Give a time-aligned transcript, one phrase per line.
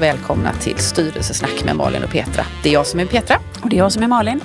[0.00, 2.46] varmt välkomna till Styrelsesnack med Malin och Petra.
[2.62, 3.36] Det är jag som är Petra.
[3.62, 4.40] Och det är jag som är Malin.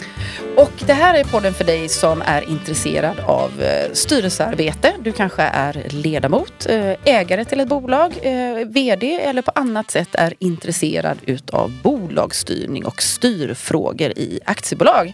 [0.57, 4.94] Och det här är podden för dig som är intresserad av eh, styrelsearbete.
[4.99, 10.09] Du kanske är ledamot, eh, ägare till ett bolag, eh, VD eller på annat sätt
[10.13, 15.13] är intresserad utav bolagsstyrning och styrfrågor i aktiebolag.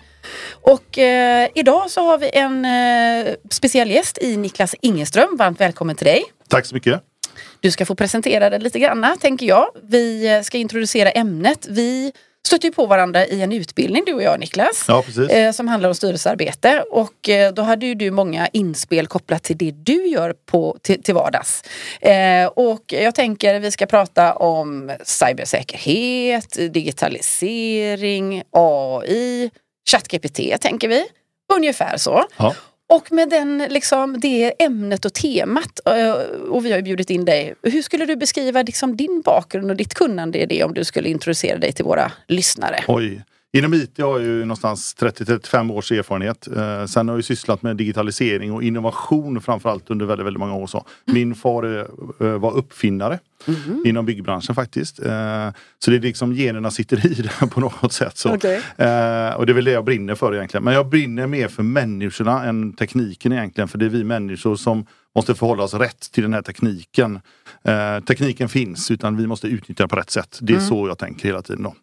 [0.52, 5.38] Och eh, idag så har vi en eh, speciell gäst i Niklas Ingeström.
[5.38, 6.24] Varmt välkommen till dig.
[6.50, 7.02] Tack så mycket.
[7.62, 9.68] Du ska få presentera det lite grann, tänker jag.
[9.84, 11.68] Vi eh, ska introducera ämnet.
[11.70, 12.12] Vi
[12.48, 14.86] stötte ju på varandra i en utbildning, du och jag Niklas.
[14.88, 15.30] Ja, precis.
[15.30, 16.84] Eh, som handlar om styrelsearbete.
[16.92, 21.04] Och eh, då hade ju du många inspel kopplat till det du gör på, till,
[21.04, 21.64] till vardags.
[22.02, 29.52] Eh, och jag tänker vi ska prata om cybersäkerhet, digitalisering, AI,
[29.92, 31.06] ChatGPT tänker vi.
[31.54, 32.24] Ungefär så.
[32.38, 32.56] Ja.
[32.92, 36.12] Och med den, liksom, det ämnet och temat, eh,
[36.50, 37.54] och vi har ju bjudit in dig.
[37.64, 41.10] Hur skulle du beskriva liksom, din bakgrund och ditt kunnande i det om du skulle
[41.10, 42.84] introducera dig till våra lyssnare?
[42.88, 43.24] Oj.
[43.54, 46.48] Inom IT har jag ju någonstans 30-35 års erfarenhet.
[46.48, 50.54] Eh, sen har jag ju sysslat med digitalisering och innovation framförallt under väldigt, väldigt många
[50.56, 50.68] år.
[50.68, 50.86] Så.
[51.06, 51.80] Min far
[52.20, 53.84] eh, var uppfinnare Mhm.
[53.86, 55.00] inom byggbranschen faktiskt.
[55.00, 55.50] Eh,
[55.80, 58.18] så det är liksom generna sitter i det på något sätt.
[58.18, 58.34] Så.
[58.36, 58.56] Okej.
[58.78, 60.64] Eh, och det är väl det jag brinner för egentligen.
[60.64, 63.68] Men jag brinner mer för människorna än tekniken egentligen.
[63.68, 67.20] För det är vi människor som måste förhålla oss rätt till den här tekniken.
[67.64, 70.40] Eh, tekniken finns utan vi måste utnyttja den på rätt sätt.
[70.42, 70.70] Det är Mm.
[70.70, 71.64] så jag tänker hela tiden.
[71.64, 71.76] Då.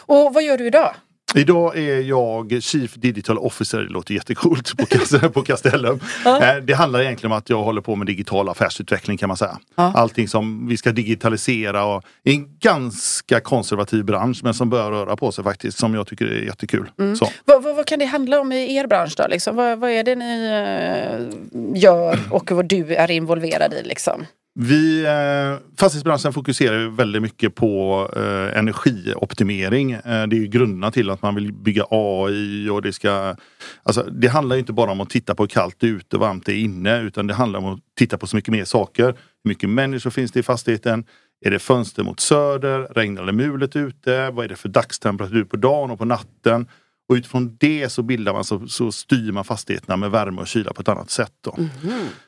[0.00, 0.94] Och vad gör du idag?
[1.36, 6.00] Idag är jag Chief Digital Officer, det låter jättecoolt på, på Castellum.
[6.24, 6.42] Ja.
[6.42, 9.58] Eh, Det handlar egentligen om att jag håller på med digital affärsutveckling kan man säga.
[9.74, 9.92] Ja.
[9.94, 15.16] Allting som vi ska digitalisera och i en ganska konservativ bransch men som bör röra
[15.16, 16.90] på sig faktiskt som jag tycker är jättekul.
[16.98, 17.16] Mm.
[17.44, 19.26] Vad, vad, vad kan det handla om i er bransch då?
[19.30, 19.56] Liksom?
[19.56, 23.82] Vad, vad är det ni eh, gör och vad du är involverad i?
[23.82, 24.26] Liksom?
[24.58, 29.92] Vi, eh, fastighetsbranschen fokuserar väldigt mycket på eh, energioptimering.
[29.92, 33.36] Eh, det är ju grunderna till att man vill bygga AI och det ska...
[33.82, 36.16] Alltså, det handlar ju inte bara om att titta på hur kallt det är ute
[36.16, 38.64] och varmt det är inne utan det handlar om att titta på så mycket mer
[38.64, 39.04] saker.
[39.04, 41.04] Hur mycket människor finns det i fastigheten?
[41.44, 42.80] Är det fönster mot söder?
[42.80, 44.30] Regnar det mulet ute?
[44.30, 46.66] Vad är det för dagstemperatur på dagen och på natten?
[47.08, 50.72] Och utifrån det så bildar man så, så styr man fastigheterna med värme och kyla
[50.72, 51.32] på ett annat sätt.
[51.40, 51.56] Då.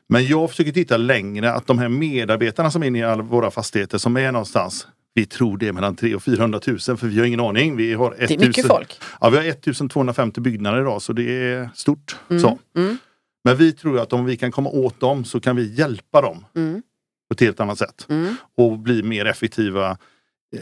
[0.09, 3.51] Men jag försöker titta längre att de här medarbetarna som är inne i alla våra
[3.51, 4.87] fastigheter som är någonstans
[5.19, 7.77] vi tror det är mellan 300 och 400 000 för vi har ingen aning.
[7.77, 9.01] Vi har Det är mycket folk.
[9.21, 12.17] Ja, vi har 1250 byggnader idag så det är stort.
[12.31, 12.43] Mm.
[12.43, 12.59] Så.
[12.77, 12.99] Mm.
[13.45, 16.45] Men vi tror att om vi kan komma åt dem så kan vi hjälpa dem
[16.57, 16.83] Mm.
[17.29, 18.07] på ett helt annat sätt.
[18.09, 18.35] Mm.
[18.57, 19.99] Och bli mer effektiva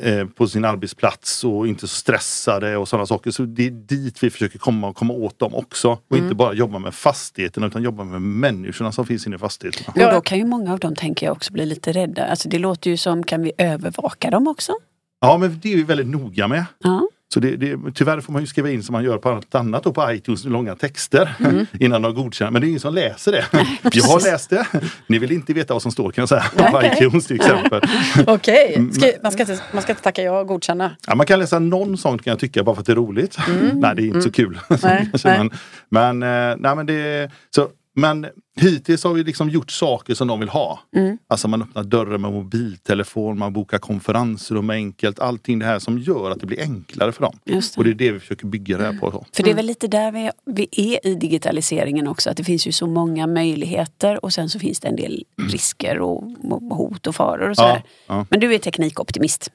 [0.01, 3.31] eh, på sin arbetsplats och inte så stressade och sådana saker.
[3.31, 5.91] Så det är dit vi försöker komma och komma åt dem också.
[5.91, 6.25] Och Mm.
[6.25, 9.93] inte bara jobba med fastigheten utan jobba med människorna som finns inne i fastigheterna.
[9.97, 10.07] Ja.
[10.09, 12.27] Och då kan ju många av dem, tänker jag, också bli lite rädda.
[12.27, 14.73] Alltså det låter ju som, kan vi övervaka dem också?
[15.21, 16.65] Ja men det är vi väldigt noga med.
[16.79, 17.09] Ja.
[17.35, 19.85] Så det, det, tyvärr får man ju skriva in som man gör på allt annat
[19.85, 21.35] då på iTunes, långa texter
[21.81, 22.51] innan de godkänner.
[22.51, 23.45] Men det är ingen som läser det.
[23.93, 24.67] jag har läst det.
[25.07, 26.93] Ni vill inte veta vad som står kan jag säga på Nej.
[26.97, 27.81] iTunes till exempel.
[28.27, 28.93] Okej, Mm.
[28.93, 30.97] Ska- man, ska inte- man ska inte tacka ja och godkänna.
[31.07, 33.37] Ja, man kan läsa någon sån kan jag tycka bara för att det är roligt.
[33.75, 34.59] nej det är inte så kul.
[34.83, 35.51] Nej, nej.
[35.91, 38.27] men, men, eh, nej, men, det, så, men
[38.61, 40.81] hittills har vi liksom gjort saker som de vill ha.
[40.97, 41.19] Mm.
[41.29, 45.19] Alltså man öppnar dörren med mobiltelefon, man bokar konferensrum enkelt.
[45.19, 47.39] Allting det här som gör att det blir enklare för dem.
[47.45, 47.79] Just det.
[47.79, 49.11] Och det är det vi försker bygga det här på.
[49.11, 49.27] Så.
[49.33, 52.31] För det är väl lite där vi, vi är i digitaliseringen också.
[52.31, 56.01] Att det finns ju så många möjligheter och sen så finns det en del risker
[56.01, 56.25] och
[56.71, 57.83] hot och faror och sådär.
[58.07, 58.27] Ja, ja.
[58.31, 59.51] Men du är teknikoptimist.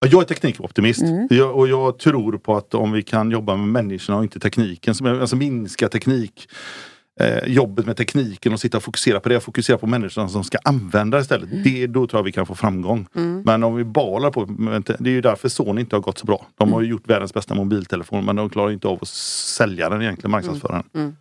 [0.00, 1.28] Ja, Jag är teknikoptimist Mm.
[1.30, 4.94] jag, och jag tror på att om vi kan jobba med människorna och inte tekniken,
[5.06, 6.48] alltså minska teknik
[7.20, 10.58] eh, jobbet med tekniken och sitta och fokusera på det fokusera på människorna som ska
[10.64, 11.48] använda istället.
[11.64, 13.06] Det, då tror jag vi kan få framgång.
[13.44, 14.44] Men om vi håller på,
[14.98, 16.46] det är ju därför Sony inte har gått så bra.
[16.58, 20.02] De har ju gjort världens bästa mobiltelefon men de klarar inte av att sälja den
[20.02, 21.16] egentligen, marknadsföra den.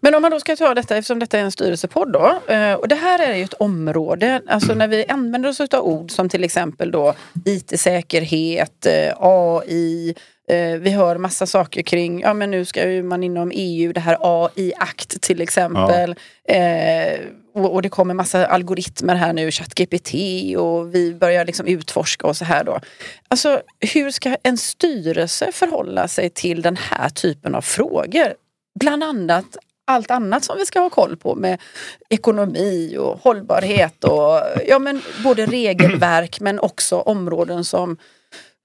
[0.00, 2.52] Men om man då ska ta detta, eftersom detta är en styrelsepodd då.
[2.54, 6.10] eh, Och det här är ju ett område, alltså när vi använder oss av ord
[6.10, 7.14] som till exempel då
[7.44, 10.14] IT-säkerhet, eh, AI.
[10.52, 14.00] Eh, Vi hör massa saker kring, ja men nu ska ju man inom EU, det
[14.00, 16.14] här AI-akt till exempel.
[16.48, 17.20] Eh,
[17.54, 20.14] och, och det kommer massa algoritmer här nu, ChatGPT
[20.56, 22.80] och vi börjar liksom utforska och så här då.
[23.28, 23.62] Alltså
[23.94, 28.34] hur ska en styrelse förhålla sig till den här typen av frågor?
[28.80, 31.60] Bland annat allt annat som vi ska ha koll på med
[32.08, 37.96] ekonomi och hållbarhet och ja men både regelverk men också områden som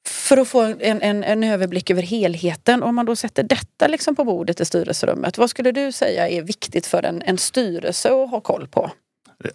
[0.08, 2.84] för att få en, en, en överblick över helheten.
[2.84, 6.42] Om man då sätter detta liksom på bordet i styrelserummet, vad skulle du säga är
[6.42, 8.92] viktigt för en, en styrelse att ha koll på?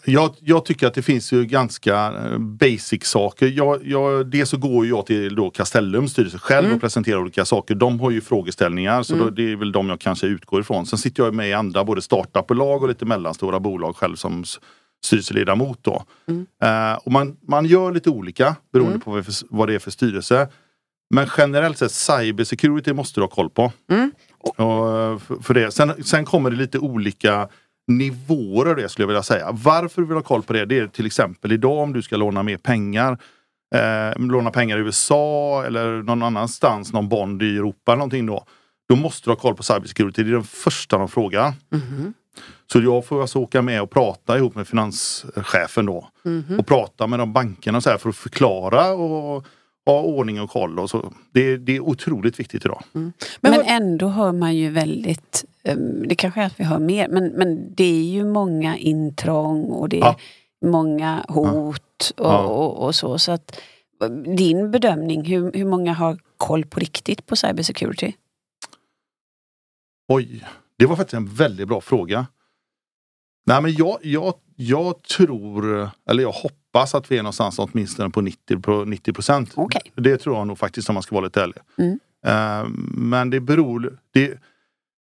[0.05, 3.47] Jag, jag tycker att det finns ju ganska eh, basic saker.
[3.47, 6.75] Jag, jag, dels så går jag till då Castellums styrelse själv Mm.
[6.77, 7.75] och presenterar olika saker.
[7.75, 10.87] De har ju frågeställningar så då, det är väl de jag kanske utgår ifrån.
[10.87, 14.45] Sen sitter jag med i andra både startupbolag och lite mellanstora bolag själv som
[15.05, 15.79] styrelseledamot.
[15.83, 16.05] Då.
[16.27, 16.47] Mm.
[16.63, 19.91] Eh, och man, man gör lite olika beroende på vad, för, vad det är för
[19.91, 20.49] styrelse.
[21.15, 23.73] Men generellt sett cybersecurity måste du ha koll på.
[23.91, 24.13] Mm.
[24.39, 25.71] Och, eh, för, för det.
[25.71, 27.49] Sen, sen kommer det lite olika
[27.89, 29.49] nivåer av det skulle jag vilja säga.
[29.53, 32.17] Varför du vill ha koll på det, det är till exempel idag om du ska
[32.17, 33.19] låna mer pengar.
[33.75, 38.45] Eh, låna pengar i USA eller någon annanstans, någon bond i Europa eller någonting då.
[38.89, 40.23] Då måste du ha koll på cybersecurity.
[40.23, 41.55] Det är den första de frågar.
[41.71, 42.15] Mhm.
[42.73, 46.09] Så jag får alltså åka med och prata ihop med finanschefen då.
[46.23, 46.59] Mhm.
[46.59, 49.47] Och prata med de bankerna och så här för att förklara och
[49.87, 50.79] ha ordning och koll.
[50.79, 51.13] Och så.
[51.33, 52.83] Det, det är otroligt viktigt idag.
[52.93, 56.79] Men, Men, vad- ändå hör man ju väldigt, ehm, det kanske är att vi hör
[56.79, 60.17] mer, men, men det är ju många intrång och det är Ja.
[60.65, 62.39] många hot och, Ja.
[62.39, 63.19] och, och så.
[63.19, 63.61] så att,
[64.37, 68.13] din bedömning, hur, hur många har koll på riktigt på cybersecurity?
[70.09, 70.45] Oj,
[70.79, 72.27] det var faktiskt en väldigt bra fråga.
[73.47, 78.21] Nej men jag, jag, jag tror, eller jag hoppas att vi är någonstans åtminstone på
[78.21, 79.53] 90 på 90 procent.
[79.55, 79.83] Okej.
[79.95, 81.57] Det tror jag nog faktiskt om man ska vara lite ärlig.
[81.79, 81.99] Mm.
[82.27, 84.39] Eh, men det beror, det,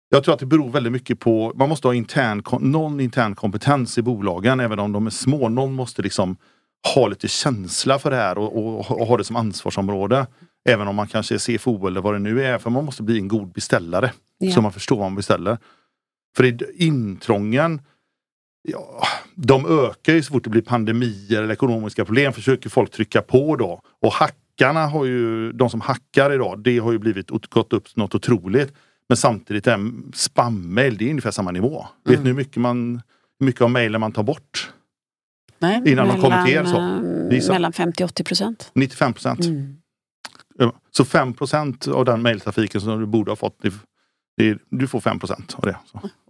[0.08, 3.98] jag tror att det beror väldigt mycket på, man måste ha intern, någon intern kompetens
[3.98, 5.48] i bolagen även om de är små.
[5.48, 6.36] Någon måste liksom
[6.94, 10.26] ha lite känsla för det här och, och, och ha det som ansvarsområde.
[10.68, 12.58] Även om man kanske är CFO eller vad det nu är.
[12.58, 14.12] För man måste bli en god beställare.
[14.38, 14.52] Ja.
[14.52, 15.58] Så man förstår vad man beställer.
[16.36, 17.80] För i- intrången,
[18.62, 19.02] ja,
[19.34, 22.32] de ökar ju så fort det blir pandemier eller ekonomiska problem.
[22.32, 23.80] Försöker folk trycka på då.
[24.02, 28.14] Och hackarna har ju, de som hackar idag, det har ju blivit gått upp något
[28.14, 28.72] otroligt.
[29.08, 29.78] Men samtidigt är
[30.14, 31.86] spam-mail, det är ungefär samma nivå.
[32.04, 33.02] Vet ni hur mycket, man,
[33.40, 34.72] mycket av mailen man tar bort?
[35.58, 35.82] Nej.
[35.86, 37.00] Innan de kommer till er så.
[37.30, 37.52] Visa.
[37.52, 38.70] mellan 50 80 procent.
[38.74, 39.44] 95 procent.
[39.44, 39.76] Mm.
[40.90, 43.64] Så 5 procent av den mejltrafiken som du borde ha fått,
[44.36, 45.76] det, det, du får 5 procent av det.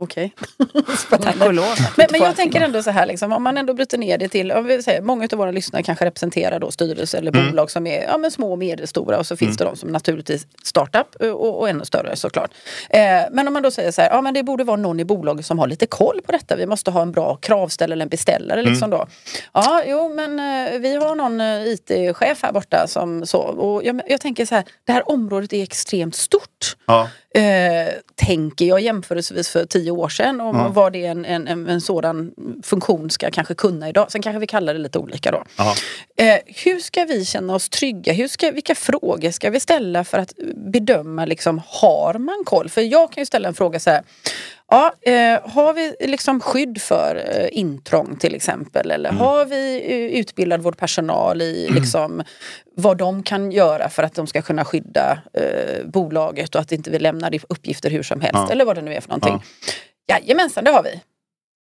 [0.01, 0.35] Okej.
[0.87, 1.47] Tack Spännande.
[1.47, 1.65] och lov.
[1.65, 4.19] att vi Men, men jag tänker ändå så här, liksom, om man ändå bryter ner
[4.19, 7.51] det till, om vi säger, många av våra lyssnare kanske representerar då styrelse eller Mm.
[7.51, 10.47] bolag som är ja, men små och medelstora och så finns det de som naturligtvis
[10.65, 12.51] startup eh, och, och ännu större såklart.
[12.91, 13.01] Eh,
[13.33, 15.47] men om man då säger så här, ja men det borde vara någon i bolaget
[15.47, 16.57] som har lite koll på detta.
[16.57, 19.07] Vi måste ha en bra kravställare eller en beställare liksom då.
[19.53, 23.39] Ja, jo men eh, vi har någon eh, IT-chef här borta som så.
[23.39, 26.77] Och jag, jag tänker så här, det här området är extremt stort.
[26.87, 27.09] Ja.
[27.35, 30.69] Eh, tänker jag jämförelsevis för tio år sedan och Ja.
[30.75, 32.33] vad det en, en, en, en sådan
[32.63, 34.13] funktion ska kanske kunna idag.
[34.13, 35.45] Sen kanske vi kallar det lite olika då.
[36.25, 38.13] Eh, hur ska vi känna oss trygga?
[38.13, 42.69] Hur ska, vilka frågor ska vi ställa för att bedöma liksom, har man koll?
[42.69, 44.03] För jag kan ju ställa en fråga så här.
[44.71, 48.91] Ja, eh, har vi liksom skydd för eh, intrång till exempel?
[48.91, 52.23] Eller har vi eh, utbildad vår personal i liksom,
[52.83, 56.91] vad de kan göra för att de ska kunna skydda eh, bolaget och att inte
[56.91, 58.35] vi lämnar uppgifter hur som helst?
[58.35, 58.51] Ja.
[58.51, 59.43] Eller vad det nu är för någonting.
[60.09, 61.01] Jajamensan, det har vi.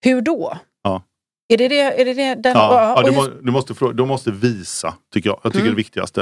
[0.03, 0.57] Hur då?
[0.83, 1.03] Ja.
[1.49, 3.73] Är det det, är det, det den, Ja, ja, och du, hur- må, du, måste,
[3.93, 5.39] du måste visa, tycker jag.
[5.43, 5.73] Jag tycker Mm.
[5.73, 6.21] det viktigaste.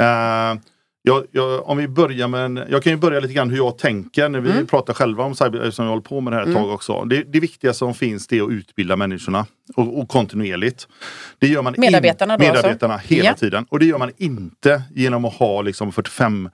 [0.00, 0.54] Eh,
[1.02, 3.78] jag, jag, om vi börjar med en, jag kan ju börja lite grann hur jag
[3.78, 4.66] tänker när vi Mm.
[4.66, 6.62] pratar själva om cyber, eftersom vi håller på med det här ett Mm.
[6.62, 7.04] tag också.
[7.04, 10.88] Det, det viktigaste som finns det är att utbilda människorna och, och kontinuerligt.
[11.38, 12.56] Det gör man in- Medarbetarna då alltså?
[12.62, 13.34] Medarbetarna hela Ja.
[13.34, 13.66] tiden.
[13.68, 16.48] Och det gör man inte genom att ha liksom 45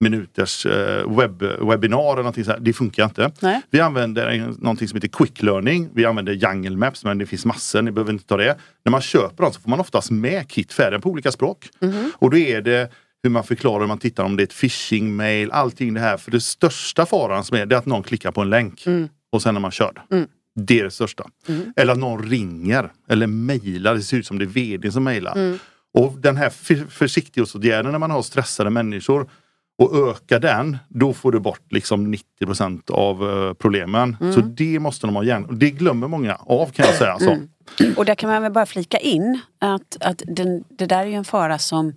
[0.00, 2.58] minuters eh, webb, webbinar eller någonting sånt.
[2.60, 3.30] Det funkar inte.
[3.40, 3.60] Nej.
[3.70, 5.88] Vi använder någonting som heter Quick Learning.
[5.94, 8.56] Vi använder Jungle Maps men det finns massor, ni behöver inte ta det.
[8.84, 11.68] När man köper dem så får man oftast med kit på olika språk.
[11.80, 12.12] Mhm.
[12.14, 12.90] Och då är det
[13.22, 16.16] hur man förklarar hur man tittar om det är ett phishing mail, allting det här.
[16.16, 19.08] För det största faran som är det är att någon klickar på en länk Mm.
[19.32, 20.00] och sen är man körd.
[20.10, 20.26] Mm.
[20.54, 21.26] Det är det största.
[21.48, 21.72] Mm.
[21.76, 25.32] Eller att någon ringer eller mejlar, det ser ut som det är vd som mejlar.
[25.36, 25.58] Mm.
[25.94, 29.30] Och den här för- försiktighetsåtgärden när man har stressade människor
[29.78, 34.16] och öka den, då får du bort liksom 90% av eh, problemen.
[34.20, 34.32] Mm.
[34.32, 35.44] Så det måste de ha igen.
[35.44, 37.18] Och det glömmer många av kan jag säga.
[37.18, 37.30] Så.
[37.30, 37.94] Mm.
[37.96, 41.14] Och där kan man väl bara flika in att, att den, det där är ju
[41.14, 41.92] en fara som,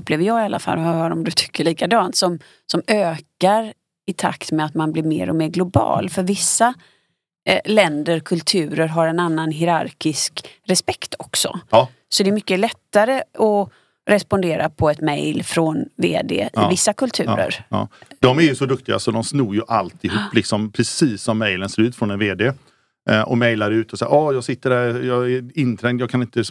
[0.00, 3.72] upplever jag i alla fall, hör om du tycker likadant, som, som ökar
[4.06, 6.10] i takt med att man blir mer och mer global.
[6.10, 6.74] För vissa
[7.48, 11.60] eh, länder, kulturer har en annan hierarkisk respekt också.
[11.70, 11.88] Ja.
[12.08, 13.70] Så det är mycket lättare att
[14.10, 16.66] respondera på ett mejl från VD Ja.
[16.66, 17.66] i vissa kulturer.
[17.68, 17.88] Ja.
[18.20, 21.82] De är ju så duktiga så de snor ju alltihop, liksom, precis som mejlen ser
[21.82, 22.52] ut från en VD.
[23.10, 26.22] Eh, och mejlar ut och säger ah, jag sitter där, jag är inträngd, jag kan
[26.22, 26.44] inte,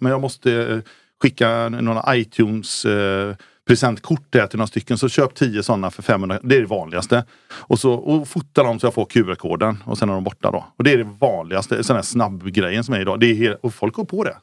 [0.00, 0.78] men jag måste eh,
[1.24, 3.34] skicka några iTunes eh,
[3.66, 4.98] presentkort där till några stycken.
[4.98, 7.24] Så köp 10 sådana för 500, det är det vanligaste.
[7.52, 10.66] Och, så, och fota dem så jag får QR-koden och sen är de borta då.
[10.76, 13.20] Och det är det vanligaste, sån här snabbgrejen som är idag.
[13.20, 14.36] Det är, helt- och folk går på det.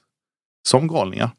[0.68, 1.30] Som galningar.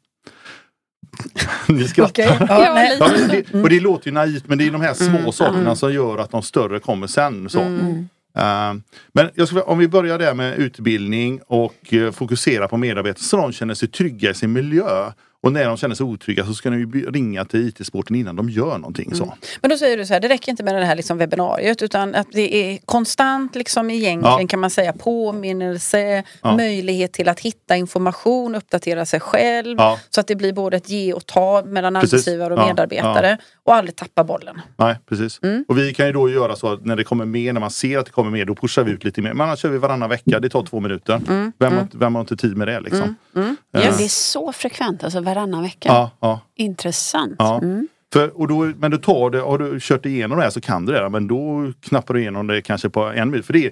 [1.67, 2.11] Ni skrattar.
[2.11, 2.37] Okej.
[2.49, 5.31] Ja, Ja, det, och det låter ju naivt men det är de här små Mm,
[5.31, 5.75] sakerna mm.
[5.75, 7.49] som gör att de större kommer sen.
[7.49, 7.61] Så.
[7.61, 8.09] Mm.
[8.37, 8.73] Eh,
[9.13, 13.37] men jag skulle, om vi börjar där med utbildning och uh, fokusera på medarbetare så
[13.37, 15.11] de känner sig trygga i sin miljö.
[15.43, 18.49] Och när de känner sig otrygga så ska de ju ringa till IT-sporten innan de
[18.49, 19.15] gör någonting.
[19.15, 19.33] Så.
[19.61, 22.15] Men då säger du så här, det räcker inte med det här liksom webbinariet utan
[22.15, 24.47] att det är konstant liksom egentligen Ja.
[24.47, 26.55] kan man säga påminnelse, Ja.
[26.57, 29.75] möjlighet till att hitta information, uppdatera sig själv.
[29.77, 29.99] Ja.
[30.09, 32.13] Så att det blir både ett ge och ta mellan Precis.
[32.13, 34.61] arbetsgivare och medarbetare och aldrig tappa bollen.
[34.77, 35.39] Nej, precis.
[35.43, 35.65] Mm.
[35.67, 37.97] Och vi kan ju då göra så att när det kommer mer, när man ser
[37.97, 39.33] att det kommer mer, då pushar vi ut lite mer.
[39.33, 41.21] Men annars kör vi varannan vecka, det tar två minuter.
[41.59, 43.15] Vem, har, vem har inte tid med det liksom?
[43.35, 43.55] Mm.
[43.77, 43.97] Yes.
[43.97, 45.89] Det är så frekvent, alltså varannan vecka.
[45.89, 46.39] Ja, ja.
[46.55, 47.35] Intressant.
[47.39, 47.57] Ja.
[47.57, 47.87] Mm.
[48.13, 50.85] För, och då, men du tar det, har du kört igenom det här så kan
[50.85, 51.09] du det.
[51.09, 53.45] Men då knappar du igenom det kanske på en minut.
[53.45, 53.71] För det är,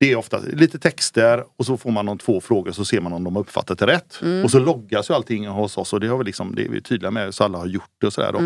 [0.00, 3.12] det är ofta lite texter och så får man de två frågor så ser man
[3.12, 4.20] om de har uppfattat det rätt.
[4.44, 6.80] Och så loggas ju allting hos oss och det, har vi liksom, det är vi
[6.80, 8.32] tydliga med så alla har gjort det och sådär.
[8.32, 8.38] Då.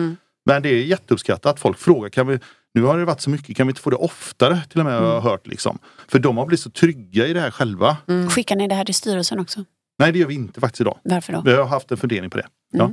[0.46, 2.08] Men det är jätteuppskattat att folk frågar.
[2.08, 2.38] Kan vi,
[2.74, 4.60] nu har det varit så mycket, kan vi inte få det oftare?
[4.70, 5.46] Till och med har jag hört.
[5.46, 5.78] Liksom.
[6.08, 7.96] För de har blivit så trygga i det här själva.
[8.30, 9.64] Skickar ni det här till styrelsen också?
[10.02, 10.98] Nej det gör vi inte faktiskt idag.
[11.02, 11.40] Varför då?
[11.44, 12.46] Vi har haft en fundering på det.
[12.72, 12.90] Ja.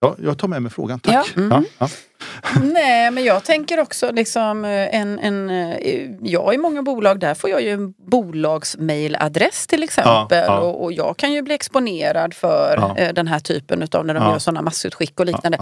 [0.00, 1.32] Ja, jag tar med mig frågan, tack.
[1.36, 1.42] Ja.
[1.50, 1.88] Ja, ja.
[2.62, 5.50] Nej, men jag tänker också liksom eh, en, en...
[5.50, 7.92] eh, Jag i många bolag, där får jag ju en
[8.76, 10.38] bolagsmailadress till exempel.
[10.38, 10.58] Ja, ja.
[10.60, 12.96] Och, och jag kan ju bli exponerad för Ja.
[12.96, 14.32] eh, den här typen utav när de Ja.
[14.32, 15.58] gör sådana massutskick och liknande.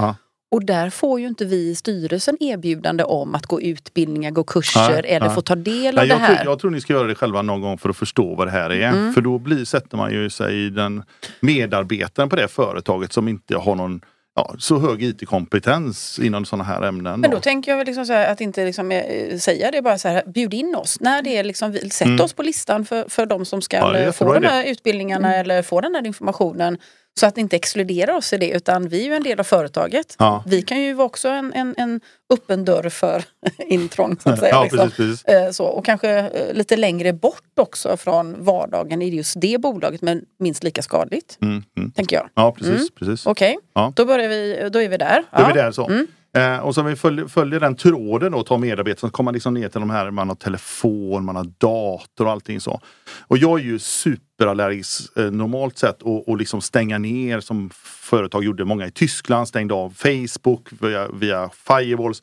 [0.53, 5.03] Och där får ju inte vi i styrelsen erbjudande om att gå utbildningar, gå kurser
[5.03, 5.35] Nej, eller nej.
[5.35, 6.45] få ta del Nej, av det jag, tror, här.
[6.45, 8.71] jag tror ni ska göra det själva någon gång för att förstå vad det här
[8.71, 8.89] är.
[8.89, 9.13] Mm.
[9.13, 11.03] För då blir, sätter man ju sig i den
[11.41, 14.01] medarbetaren på det företaget som inte har någon
[14.37, 17.21] ja, så hög IT-kompetens inom sådana här ämnen.
[17.21, 17.37] Men då.
[17.37, 20.55] då tänker jag liksom här, att inte liksom, eh, säga det bara så här, bjud
[20.55, 21.01] in oss.
[21.01, 22.21] När det är liksom, sätt Mm.
[22.21, 25.81] oss på listan för, för de som ska Ja, få de här utbildningarna eller få
[25.81, 26.79] den här informationen.
[27.21, 30.17] Så att inte exkluderar oss i det utan vi är ju en del av företaget.
[30.19, 30.45] Ja.
[30.47, 32.01] Vi kan ju vara också en, en, en
[32.35, 33.25] öppen dörr för
[33.59, 34.51] intrång så att säga.
[34.55, 34.79] Ja, liksom.
[34.79, 35.25] precis, precis.
[35.25, 40.03] Eh, Så, och kanske eh, lite längre bort också från vardagen i just det bolaget
[40.03, 41.39] men minst lika skadligt.
[41.43, 41.91] Mm, mm.
[41.93, 42.29] Tänker jag.
[42.35, 42.75] Ja, precis.
[42.75, 42.89] Mm.
[42.99, 43.27] precis.
[43.27, 43.93] Okej, Ja.
[43.97, 45.25] då, börjar vi, då är vi där.
[45.37, 45.91] Då är vi där så.
[46.37, 49.55] Eh, och så vi följer, följer den tråden och tar medarbetare så kommer man liksom
[49.55, 52.81] ner till de här, man har telefon, man har dator och allting så.
[53.27, 58.45] Och jag är ju superallergisk eh, normalt sett och, och liksom stänga ner som företag
[58.45, 58.65] gjorde.
[58.65, 62.23] Många i Tyskland stängde av Facebook via, via firewalls.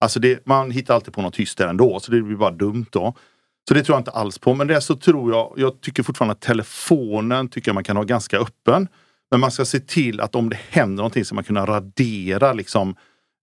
[0.00, 2.86] Alltså det, man hittar alltid på något tyst där ändå så det blir bara dumt
[2.90, 3.14] då.
[3.68, 4.54] Så det tror jag inte alls på.
[4.54, 8.04] Men det så tror jag, jag tycker fortfarande att telefonen tycker jag man kan ha
[8.04, 8.88] ganska öppen.
[9.30, 12.96] Men man ska se till att om det händer någonting så man kunna radera liksom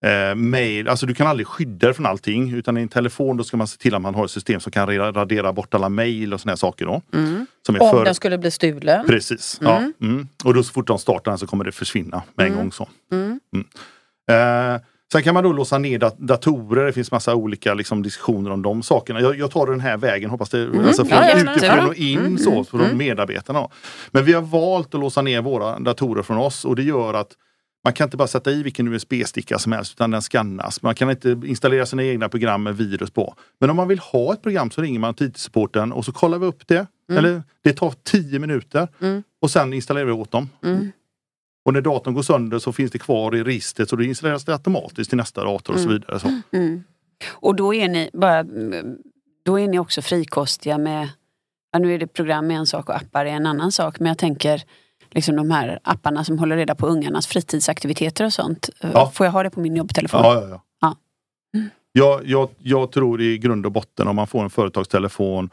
[0.04, 0.88] eh, mail.
[0.88, 2.54] Alltså du kan aldrig skydda dig från allting.
[2.54, 4.72] Utan i en telefon då ska man se till att man har ett system som
[4.72, 7.02] kan ra- radera bort alla mail och såna här saker då.
[7.14, 7.46] Mm.
[7.66, 8.06] Som är Om för...
[8.06, 9.06] den skulle bli stulen.
[9.06, 9.58] Precis.
[9.62, 9.84] Ja.
[10.02, 10.28] Mm.
[10.44, 12.72] Och då så fort de startar den så kommer det försvinna med en gång.
[12.72, 12.88] så.
[13.12, 13.40] Mm.
[14.32, 14.82] Eh,
[15.12, 16.86] sen kan man då låsa ner dat- datorer.
[16.86, 19.22] Det finns massa olika liksom, diskussioner om de sakerna.
[19.22, 22.64] Jag, jag tar den här vägen, hoppas det alltså, från Ja, utifrån och in så,
[22.64, 23.68] från medarbetarna.
[24.12, 27.28] Men vi har valt att låsa ner våra datorer från oss och det gör att
[27.84, 30.82] man kan inte bara sätta i vilken USB-sticka som helst utan den skannas.
[30.82, 33.36] Man kan inte installera sina egna program med virus på.
[33.60, 36.40] Men om man vill ha ett program så ringer man till IT-supporten och så kollar
[36.40, 36.88] vi upp det.
[37.12, 39.24] Eller det tar 10 minuter Mm.
[39.42, 40.50] och sen installerar vi åt dem.
[40.64, 40.92] Mm.
[41.66, 44.54] Och när datorn går sönder så finns det kvar i registret så då installeras det
[44.54, 46.20] automatiskt till nästa dator och så vidare.
[46.20, 46.42] Så.
[46.52, 46.84] Mm.
[47.32, 48.98] Och då är ni bara, mm,
[49.46, 51.10] då är ni också frikostiga med,
[51.72, 54.08] ja, nu är det program med en sak och appar är en annan sak, men
[54.08, 54.64] jag tänker
[55.16, 58.70] liksom de här apparna som håller reda på ungarnas fritidsaktiviteter och sånt.
[58.82, 59.12] Ja.
[59.14, 60.22] Får jag ha det på min jobbtelefon?
[60.24, 60.62] Ja, ja, ja.
[60.82, 60.96] Ja.
[61.92, 65.50] Jag, jag, jag tror i grund och botten om man får en företagstelefon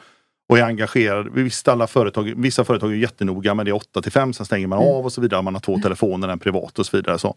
[0.49, 1.29] och är engagerad.
[1.35, 4.67] Visst, alla företag, vissa företag är jättenoga men det är 8 till 5, sen stänger
[4.67, 4.95] man Mm.
[4.95, 5.43] av och så vidare.
[5.43, 7.19] Man har två telefoner, en privat och så vidare.
[7.19, 7.37] Så.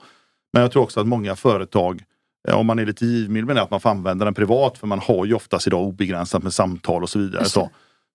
[0.54, 2.04] Men jag tror också att många företag,
[2.48, 4.88] eh, om man är lite givmild med det, att man får använda den privat för
[4.88, 7.46] man har ju oftast idag obegränsat med samtal och så vidare.
[7.46, 7.70] Så.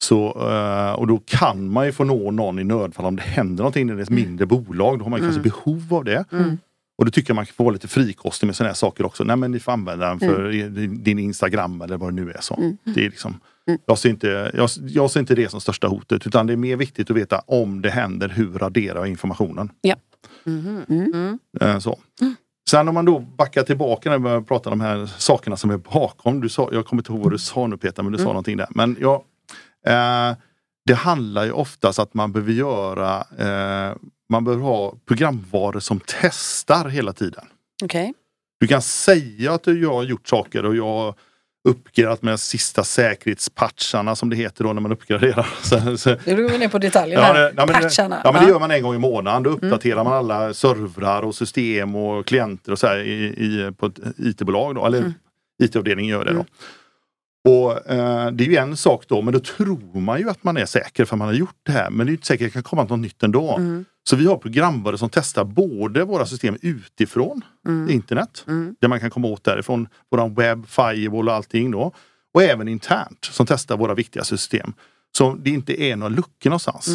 [0.05, 3.63] Så, eh, och då kan man ju få nå någon i nödfall om det händer
[3.63, 4.99] någonting när det är ett mindre bolag.
[4.99, 6.25] Då har man ju kanske behov av det.
[6.33, 6.59] Mm.
[6.99, 9.25] Och då tycker jag man kan få vara lite frikostig med sådana här saker också.
[9.25, 11.03] Nej men ni får använda den för Mm.
[11.03, 12.41] din- Instagram eller vad det nu är.
[12.41, 12.73] så.
[12.85, 13.41] Det är liksom,
[13.87, 16.77] jag, ser inte, jag, jag ser inte det som största hotet utan det är mer
[16.77, 19.71] viktigt att veta om det händer, hur raderar jag informationen.
[19.81, 19.95] Ja.
[20.45, 20.83] Mhm.
[20.89, 21.13] Mm.
[21.13, 21.39] Mm.
[21.61, 21.99] Eh, Så.
[22.71, 25.71] Sen om man då backar tillbaka när vi börjar prata om de här sakerna som
[25.71, 26.41] är bakom.
[26.41, 28.57] Du sa, jag kommer inte ihåg vad du sa nu Peter, men du sa någonting
[28.57, 28.67] där.
[28.71, 29.25] Men ja,
[29.87, 30.37] eh,
[30.87, 33.97] det handlar ju oftast att man behöver göra, eh,
[34.29, 37.45] man behöver ha programvaror som testar hela tiden.
[37.85, 38.15] Okej.
[38.61, 41.15] Du kan säga att du har gjort saker och jag har
[41.69, 45.49] uppgraderat med sista säkerhetspatcharna som det heter då när man uppgraderar.
[45.63, 47.27] Så, så, Nu går vi ner på detaljerna.
[47.27, 48.21] Ja, det, ja, men, Patcharna.
[48.25, 49.43] ja, men det gör man en gång i månaden.
[49.43, 53.99] Då uppdaterar man alla servrar och system och klienter och så i, i, på ett
[54.19, 54.75] IT-bolag.
[54.75, 55.13] Då, eller
[55.63, 56.45] IT-avdelningen gör det då.
[57.49, 60.57] Och eh, Det är ju en sak då, men då tror man ju att man
[60.57, 61.91] är säker för man har gjort det här.
[61.91, 63.57] Men det är inte säkert att det kan komma något nytt ändå.
[63.57, 63.85] Mm.
[64.09, 67.91] Så vi har programvaror som testar både våra system utifrån Mm.
[67.91, 68.45] internet,
[68.81, 71.93] där man kan komma åt därifrån, våran webb, firewall och allting då.
[72.35, 74.73] Och även internt som testar våra viktigaste system.
[75.17, 76.89] Så det inte är några luckor någonstans.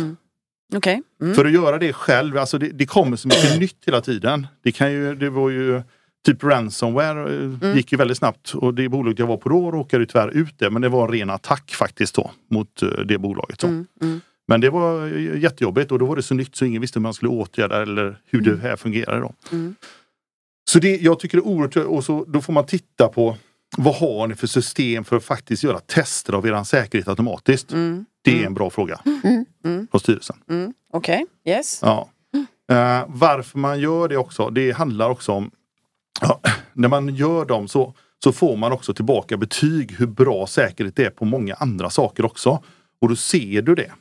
[0.75, 1.01] Okej.
[1.21, 1.35] Mm.
[1.35, 4.47] För att göra det själv, alltså det, det kommer så mycket nytt hela tiden.
[4.63, 5.81] Det, kan ju, det var ju
[6.25, 10.05] typ ransomware eh, gick ju väldigt snabbt och det bolaget jag var på då råkade
[10.05, 10.69] tyvärr ut det.
[10.69, 13.61] Men det var en ren attack faktiskt då mot eh, det bolaget.
[13.61, 13.67] Så.
[13.67, 13.87] Mm.
[14.01, 14.21] Mm.
[14.47, 17.03] Men det var eh, jättejobbigt och då var det så nytt så ingen visste hur
[17.03, 19.21] man skulle åtgärda eller hur det här fungerar.
[19.21, 19.33] Då.
[19.51, 19.75] Mm.
[20.69, 23.37] Så det, jag tycker det är oerhört, och så, då får man titta på
[23.77, 27.73] vad har ni för system för att faktiskt göra tester av er säkerhet automatiskt?
[27.73, 28.05] Mm.
[28.21, 28.99] Det är en bra fråga
[29.63, 29.87] Mm.
[29.91, 30.35] från styrelsen.
[30.49, 30.73] Mm.
[30.93, 31.79] Okej, yes.
[31.81, 32.09] Ja.
[32.71, 35.51] Eh, varför man gör det också, det handlar också om
[36.21, 36.41] ja,
[36.73, 37.93] när man gör dem så,
[38.23, 42.25] så får man också tillbaka betyg hur bra säkerhet det är på många andra saker
[42.25, 42.63] också.
[43.01, 43.91] Och då ser du det.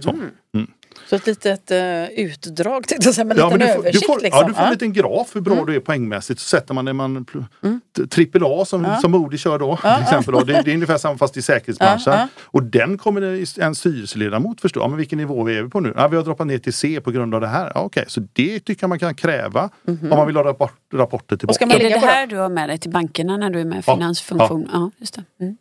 [0.00, 0.10] Så.
[0.54, 0.70] Mm.
[1.06, 4.06] Så ett litet uh, utdrag, men en Ja, liten men du, får, du, översikt.
[4.06, 4.40] får, liksom.
[4.42, 6.40] ja, du får en liten graf hur bra du är poängmässigt.
[6.40, 7.26] Så sätter man det man
[7.62, 7.80] Mm.
[8.10, 9.76] trippel A som, som Modi kör då.
[9.76, 10.40] till exempel då.
[10.40, 12.12] Det, det är ungefär samma fast i säkerhetsbranschen.
[12.12, 12.28] Ja, ja.
[12.44, 13.22] Och den kommer
[13.60, 14.80] en styrelseledamot förstå.
[14.80, 15.92] Ja, men vilken nivå är vi på nu?
[15.96, 17.72] Ja, vi har droppat ner till C på grund av det här.
[17.74, 21.36] Ja, Okej, så det tycker jag man kan kräva om man vill ha rapport, rapporter
[21.36, 21.54] tillbaka.
[21.54, 23.64] ska man Är det det här du har med dig till bankerna när du är
[23.64, 23.94] med i Ja.
[23.94, 24.68] finansfunktion?
[24.72, 25.24] Ja, just det.
[25.40, 25.48] Mm.
[25.48, 25.56] Mm.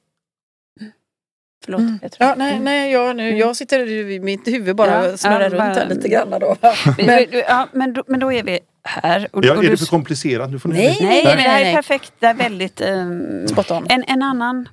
[1.67, 1.81] Förlåt.
[2.01, 5.39] jag tror- Ja, nej, nej jag, nu, jag sitter i mitt huvud bara Ja, snurrar
[5.41, 6.55] ja, runt bara- här lite grann då.
[6.97, 9.27] Men, Men, ja, men, då, men då är vi här.
[9.31, 10.50] Och, Ja, och är du, det för komplicerat?
[10.51, 11.75] Nu får ni Nej, nej, men det här nej, är nej.
[11.75, 12.13] perfekt.
[12.19, 12.81] Det är väldigt...
[12.81, 13.86] ehm, spot on.
[13.89, 14.69] en, en annan,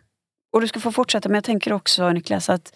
[0.53, 2.73] och du ska få fortsätta, men jag tänker också Niklas att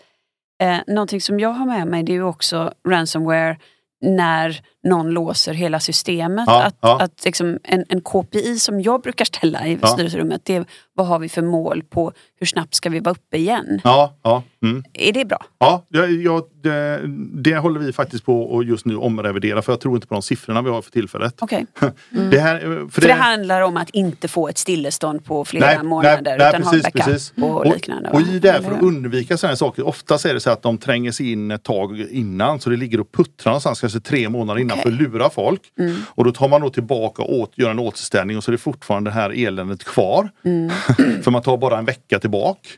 [0.62, 3.56] eh, någonting som jag har med mig det är ju också ransomware
[4.02, 6.44] när någon låser hela systemet.
[6.46, 7.00] Ja, att ja.
[7.00, 9.88] att liksom en, en KPI som jag brukar ställa i Ja.
[9.88, 13.36] styrelserummet det är vad har vi för mål på hur snabbt ska vi vara uppe
[13.36, 13.80] igen?
[13.84, 14.42] Ja, ja.
[14.62, 14.84] Mm.
[14.92, 15.44] Är det bra?
[15.58, 17.00] Ja, jag, det,
[17.32, 20.22] det håller vi faktiskt på att just nu omrevidera för jag tror inte på de
[20.22, 21.34] siffrorna vi har för tillfället.
[21.38, 21.66] Okej.
[22.30, 22.90] Det här, för Mm.
[22.90, 26.48] För det handlar om att inte få ett stillestånd på flera Nej, nej, månader nej,
[26.48, 27.32] utan ha precis, backup precis.
[27.36, 28.10] och, liknande.
[28.10, 28.26] Och va?
[28.28, 29.86] i det här för att undvika sådana här saker.
[29.86, 33.00] Oftast är det så att de tränger sig in ett tag innan så det ligger
[33.00, 34.77] och puttrar någonstans kanske tre månader innan.
[34.82, 35.62] För att lura folk.
[35.78, 35.96] Mm.
[36.08, 39.10] Och då tar man då tillbaka och gör en återställning och så är det fortfarande
[39.10, 40.30] det här eländet kvar.
[40.44, 40.70] Mm.
[41.22, 42.68] för man tar bara en vecka tillbaka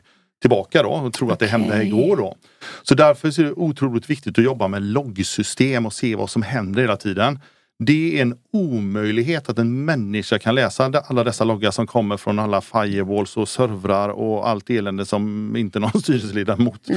[0.41, 2.35] tillbaka då och tror att det hände igår då.
[2.83, 6.81] Så därför är det otroligt viktigt att jobba med loggsystem och se vad som händer
[6.81, 7.39] hela tiden.
[7.85, 12.39] Det är en omöjlighet att en människa kan läsa alla dessa loggar som kommer från
[12.39, 16.87] alla firewalls och servrar och allt elände som inte någon styrelseledamot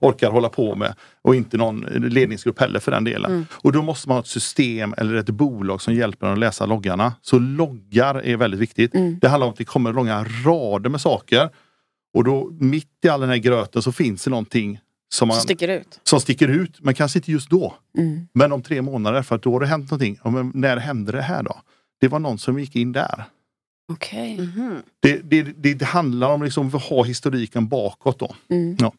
[0.00, 0.94] orkar hålla på med.
[1.22, 3.46] Och inte någon ledningsgrupp heller för den delen.
[3.52, 6.66] Och då måste man ha ett system eller ett bolag som hjälper en att läsa
[6.66, 7.14] loggarna.
[7.22, 8.92] Så loggar är väldigt viktigt.
[9.20, 11.50] Det handlar om att det kommer långa rader med saker.
[12.14, 14.78] Och då mitt i all den här gröten så finns det någonting
[15.14, 16.00] som, man, Som sticker ut.
[16.02, 16.80] som sticker ut.
[16.80, 17.74] Men kanske inte just då.
[17.98, 18.28] Mm.
[18.32, 20.18] Men om tre månader för att då har det hänt någonting.
[20.24, 21.60] Ja, men när hände det här då?
[22.00, 23.24] Det var någon som gick in där.
[23.92, 24.38] Okej.
[24.38, 24.82] Mhm.
[25.00, 28.34] Det, det, det, det handlar om liksom att ha historiken bakåt då.
[28.50, 28.76] Mm.
[28.80, 28.92] Ja.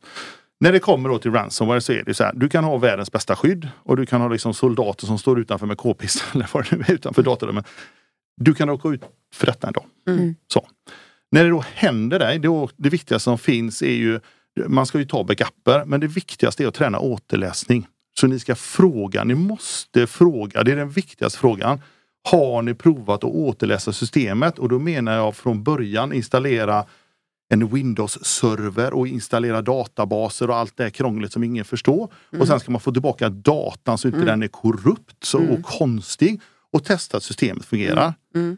[0.59, 2.33] När det kommer då till ransomware så är det så här.
[2.33, 5.65] Du kan ha världens bästa skydd och du kan ha liksom soldater som står utanför
[5.67, 7.63] med k-pist eller vad det nu är utanför datorrummen.
[8.37, 9.01] Du kan råka ut
[9.33, 9.85] för detta ändå.
[10.09, 10.35] Mm.
[10.53, 10.67] Så.
[11.31, 14.19] När det då händer dig, det, det viktigaste som finns är ju
[14.67, 17.87] man ska ju ta backuper, men det viktigaste är att träna återläsning.
[18.19, 21.81] Så ni ska fråga, ni måste fråga, det är den viktigaste frågan.
[22.29, 24.59] Har ni provat att återläsa systemet?
[24.59, 26.85] Och då menar jag från början installera
[27.49, 32.13] en Windows-server och installera databaser och allt det här krångligt som ingen förstår.
[32.39, 36.41] Och sen ska man få tillbaka datan så inte den är korrupt så, och konstig
[36.71, 38.13] och testa att systemet fungerar.
[38.35, 38.57] Mm.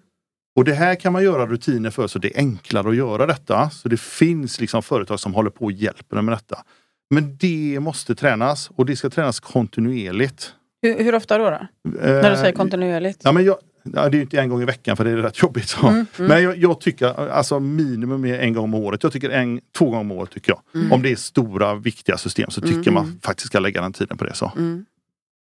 [0.58, 3.70] Och det här kan man göra rutiner för så det är enklare att göra detta.
[3.70, 6.64] Så det finns liksom företag som håller på och hjälper med detta.
[7.10, 10.54] Men det måste tränas och det ska tränas kontinuerligt.
[10.82, 11.50] Hur, hur ofta då?
[11.50, 11.68] då?
[11.84, 13.22] När du säger kontinuerligt?
[13.24, 15.16] Ja, men jag, ja, det är ju inte en gång i veckan för det är
[15.18, 15.70] rätt jobbigt.
[15.70, 15.88] Så.
[15.88, 19.04] Mm, Men jag, jag tycker alltså minimum är en gång om året.
[19.04, 20.62] Jag tycker en, två gånger om året tycker jag.
[20.82, 20.92] Mm.
[20.92, 24.26] Om det är stora viktiga system så tycker man faktiskt ska lägga den tiden på
[24.26, 24.34] det.
[24.34, 24.52] så.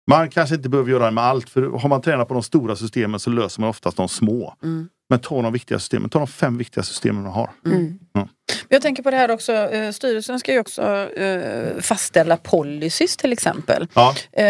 [0.07, 2.75] Man kanske inte behöver göra det med allt för har man tränat på de stora
[2.75, 4.53] systemen så löser man oftast de små.
[4.63, 4.89] Mm.
[5.09, 7.49] Men ta de viktiga systemen, ta de fem viktiga systemen man har.
[7.65, 7.99] Mm.
[8.69, 13.33] Jag tänker på det här också, eh, styrelsen ska ju också eh, fastställa policies till
[13.33, 13.87] exempel.
[13.93, 14.15] Ja.
[14.31, 14.43] Eh,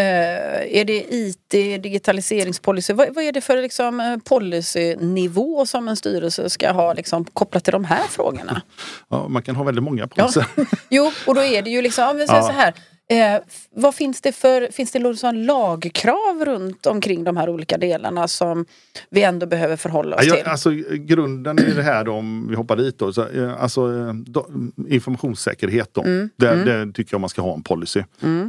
[0.78, 1.50] är det IT,
[1.82, 2.92] digitaliseringspolicy?
[2.92, 7.72] Vad, vad är det för liksom, policynivå som en styrelse ska ha liksom, kopplat till
[7.72, 8.62] de här frågorna?
[9.08, 10.46] Ja, man kan ha väldigt många poliser.
[10.88, 12.46] Jo, och då är det ju liksom, om vi säger Ja.
[12.46, 12.74] så här.
[13.10, 13.40] Eh,
[13.74, 18.66] vad finns det för finns det liksom lagkrav runt omkring de här olika delarna som
[19.10, 20.46] vi ändå behöver förhålla oss Ja, till?
[20.46, 24.12] alltså, grunden i det här då, om vi hoppar dit då, så, eh, alltså, eh,
[24.14, 24.46] då,
[24.88, 26.02] informationssäkerhet då.
[26.02, 28.02] Mm, Det, det tycker jag man ska ha en policy.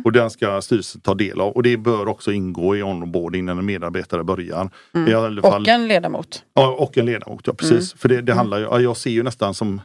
[0.06, 1.52] Och den ska styrelsen ta del av.
[1.54, 4.69] Och det bör också ingå i onboarding när en medarbetare börjar.
[5.08, 5.62] I alla fall, Mm.
[5.62, 6.43] Och en ledamot.
[6.54, 7.93] ja, och en ledamot, ja precis.
[7.93, 9.82] För det, det handlar ju, ja, jag ser ju nästan som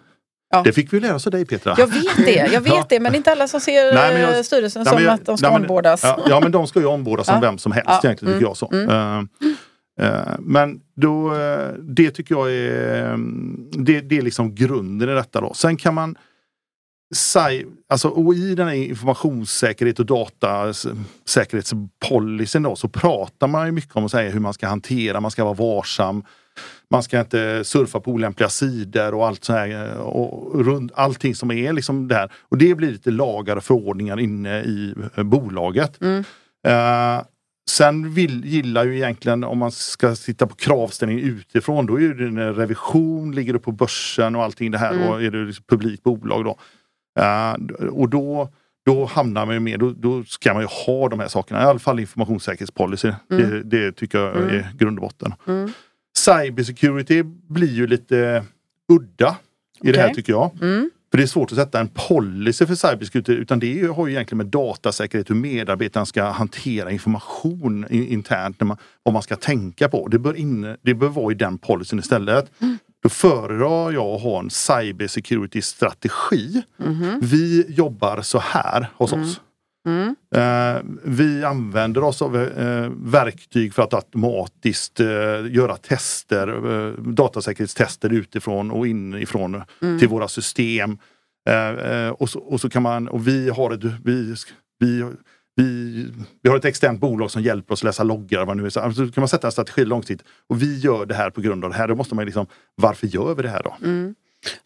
[0.50, 0.62] Ja.
[0.64, 1.74] Det fick vi lära oss av dig Petra.
[1.78, 2.86] Jag vet det, jag vet Ja.
[2.88, 5.14] det men det är inte alla som ser Nej, jag- eh, styrelsen Nej, som jag-
[5.14, 6.00] att de ska nej, onboardas.
[6.02, 8.56] Ja, ja men de ska ju ombordas som vem som helst Ja, egentligen tycker jag
[8.56, 8.72] så.
[8.72, 9.18] Eh,
[10.00, 11.32] eh, men då,
[11.78, 15.54] det tycker jag är, mm, det, det är liksom grunden i detta då.
[15.54, 16.16] Sen kan man
[17.88, 24.04] Alltså, och i den här informationssäkerhet och datasäkerhetspolicyn då, så pratar man ju mycket om
[24.04, 26.24] att säga hur man ska hantera, man ska vara varsam.
[26.94, 29.92] Man ska inte surfa på olämpliga sidor och allt så här.
[29.94, 32.32] eh, Och runt, allting som är liksom där.
[32.48, 36.02] Och det blir lite lagar och förordningar inne i eh, bolaget.
[36.66, 37.22] Eh,
[37.70, 42.24] sen vill, gillar ju egentligen om man ska titta på kravställning utifrån då är det
[42.24, 46.02] en revision, ligger det på börsen och allting det här och är det liksom publikt
[46.02, 46.56] bolag då.
[47.20, 47.52] Eh,
[47.88, 48.48] och då,
[48.86, 51.64] då hamnar man ju med, då, då ska man ju ha de här sakerna, i
[51.64, 53.12] alla fall informationssäkerhetspolicy.
[53.28, 55.34] Det, det tycker jag är grund och botten.
[56.24, 58.44] Cybersecurity blir ju lite
[58.92, 59.36] udda
[59.82, 60.50] i det här tycker jag.
[61.10, 64.36] För det är svårt att sätta en policy för cybersecurity utan det har ju egentligen
[64.36, 70.08] med datasäkerhet, hur medarbetaren ska hantera information internt, när man, vad man ska tänka på.
[70.08, 72.50] Det bör, inne, det bör vara i den policyn istället.
[73.02, 76.62] Då föredrar jag att ha en cybersecurity strategi.
[77.20, 79.40] Vi jobbar så här hos oss.
[80.34, 85.06] Eh, vi använder oss av eh, verktyg för att automatiskt eh,
[85.50, 89.62] göra tester, eh, datasäkerhetstester utifrån och inifrån
[89.98, 90.98] till våra system.
[92.12, 94.34] Och, så, och så kan man, och vi har ett, vi,
[94.78, 95.04] vi,
[95.56, 96.06] vi,
[96.42, 98.44] vi har ett externt bolag som hjälper oss läsa loggar.
[98.44, 98.70] Vad nu är.
[98.70, 100.28] Så alltså, kan man sätta en strategi långsiktigt.
[100.48, 101.88] Och vi gör det här på grund av det här.
[101.88, 103.76] Då måste man liksom, varför gör vi det här då?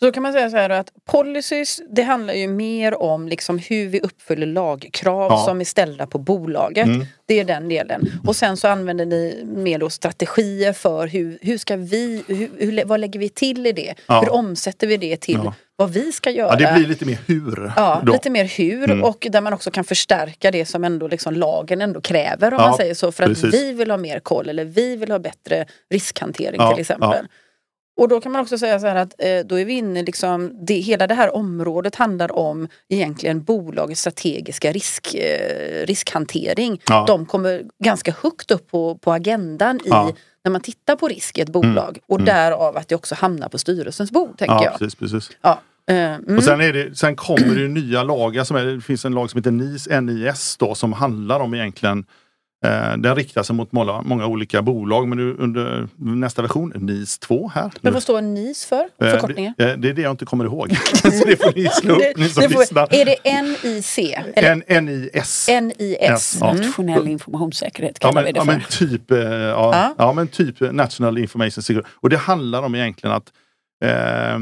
[0.01, 3.89] Så kan man säga så här att policies det handlar ju mer om liksom hur
[3.89, 5.45] vi uppfyller lagkrav Ja.
[5.47, 6.87] som är ställda på bolaget.
[6.87, 7.07] Mm.
[7.27, 8.09] Det är den delen.
[8.27, 12.85] Och sen så använder ni mer då strategier för hur, hur ska vi, hur, hur,
[12.85, 13.95] vad lägger vi till i det?
[14.07, 14.21] Ja.
[14.21, 15.55] Hur omsätter vi det till Ja.
[15.77, 16.61] vad vi ska göra?
[16.61, 17.73] Ja, det blir lite mer hur.
[17.77, 18.13] Ja, då.
[18.13, 19.05] lite mer hur Mm.
[19.05, 22.75] och där man också kan förstärka det som ändå liksom lagen ändå kräver om man
[22.75, 23.13] säger så.
[23.13, 23.55] För att precis.
[23.55, 27.27] vi vill ha mer koll eller vi vill ha bättre riskhantering till exempel.
[27.99, 30.53] Och då kan man också säga så här att eh, då är vi inne liksom,
[30.67, 36.81] det, hela det här området handlar om egentligen bolagets strategiska risk, eh, riskhantering.
[36.89, 37.05] Ja.
[37.07, 40.13] De kommer ganska högt upp på, på agendan i Ja.
[40.45, 41.99] när man tittar på risk i ett bolag.
[42.07, 44.79] Och därav att det också hamnar på styrelsens bord tänker Ja, jag.
[44.79, 45.31] precis, precis.
[45.43, 45.61] Ja.
[45.91, 46.37] eh, mm.
[46.37, 48.45] Och sen, är det, sen kommer det nya lagar.
[48.45, 52.05] Som är, det finns en lag som heter NIS, NIS då, som handlar om egentligen
[52.99, 57.51] den riktar sig mot många, många olika bolag men nu under nästa version, NIS 2
[57.55, 57.71] här.
[57.81, 58.81] Men vad står NIS för?
[59.03, 59.55] Eh, Förkortningen?
[59.59, 60.77] Det, eh, det är det jag inte kommer ihåg.
[61.03, 62.89] så det får ni slå upp, ni som Det får- lyssnar.
[62.95, 63.99] är det NIC?
[64.35, 65.49] Eller NIS.
[65.63, 66.39] NIS?
[66.41, 66.53] Ja.
[66.53, 68.53] Nationell informationssäkerhet Ja kallar men, vi det ja, för.
[68.53, 68.63] men
[68.99, 69.95] typ, eh, ja, Ja.
[69.99, 70.13] ja.
[70.13, 71.89] men typ National Information Security.
[71.95, 73.33] Och det handlar om egentligen att
[73.81, 74.39] eh,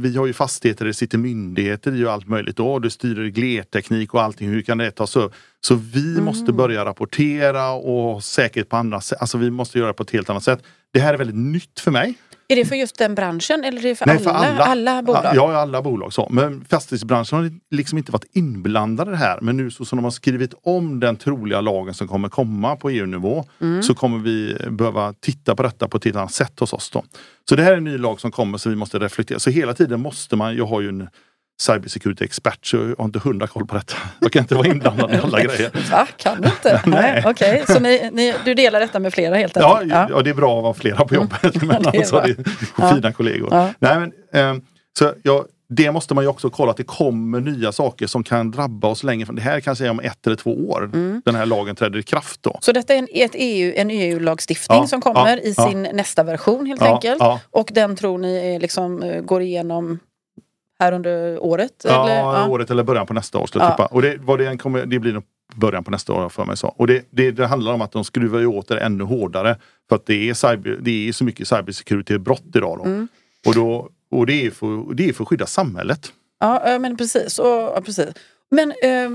[0.00, 2.56] vi har ju fastigheter, det sitter myndigheter i och allt möjligt.
[2.56, 2.78] Då.
[2.78, 4.48] Det styr reglerteknik och allting.
[4.48, 5.32] Hur kan det tas upp?
[5.60, 6.24] Så vi Mm.
[6.24, 9.18] måste börja rapportera och ha säkerhet på andra sätt.
[9.20, 10.62] Alltså vi måste göra det på ett helt annat sätt.
[10.92, 12.14] Det här är väldigt nytt för mig.
[12.50, 15.02] Är det för just den branschen eller är det för, Nej, alla, för alla, alla
[15.02, 15.32] bolag?
[15.34, 16.12] Ja, alla bolag.
[16.12, 16.28] Så.
[16.30, 19.38] Men fastighetsbranschen har liksom inte varit inblandad i det här.
[19.40, 22.90] Men nu så som de har skrivit om den troliga lagen som kommer komma på
[22.90, 23.82] EU-nivå Mm.
[23.82, 26.90] så kommer vi behöva titta på detta på ett helt annat sätt hos oss.
[26.90, 27.04] Då.
[27.48, 29.38] Så det här är en ny lag som kommer så vi måste reflektera.
[29.38, 31.08] Så hela tiden måste man, jag har ju en
[31.60, 33.94] cybersecurity expert så jag har inte hundra koll på detta.
[34.20, 35.70] Jag kan inte vara inblandad i alla grejer.
[35.92, 36.06] Va?
[36.16, 36.82] Kan du inte?
[36.86, 37.22] Nej.
[37.26, 40.10] Okej, så ni, ni, du delar detta med flera helt Ja, enkelt?
[40.10, 40.22] ja.
[40.22, 41.62] det är bra att vara flera på jobbet.
[41.62, 42.36] Men det alltså, det är
[42.78, 42.94] Ja.
[42.94, 43.48] fina kollegor.
[43.52, 43.70] Ja.
[43.78, 44.62] Nej, men, ehm,
[44.98, 48.50] så jag, det måste man ju också kolla att det kommer nya saker som kan
[48.50, 49.36] drabba oss längre fram.
[49.36, 50.84] Det här kanske är om ett eller två år.
[50.84, 51.22] Mm.
[51.24, 52.58] Den här lagen träder i kraft då.
[52.60, 55.68] Så detta är en, ett EU, en EU-lagstiftning Ja, som kommer ja, i ja.
[55.68, 57.16] sin nästa version helt Ja, enkelt.
[57.20, 57.40] ja.
[57.50, 59.98] Och den tror ni är liksom, eh, går igenom
[60.78, 61.72] här under året?
[61.84, 62.50] Ja, eller?
[62.50, 63.68] året eller början på nästa år skulle Ja.
[63.68, 63.86] jag tippa.
[63.86, 65.22] Och det, vad det, än kommer, det blir nog
[65.54, 66.68] början på nästa år för mig så.
[66.68, 69.56] Och det, det, det handlar om att de skruvar ju åt det ännu hårdare.
[69.88, 72.78] För att det är, cyber, det är så mycket cybersecurity-brott idag.
[72.78, 72.84] Då.
[72.84, 73.08] Mm.
[73.46, 76.12] Och, då, och det, är för, det är för att skydda samhället.
[76.40, 77.38] Ja, ja, men precis.
[77.38, 78.06] Och, ja, precis.
[78.50, 79.10] Men eh,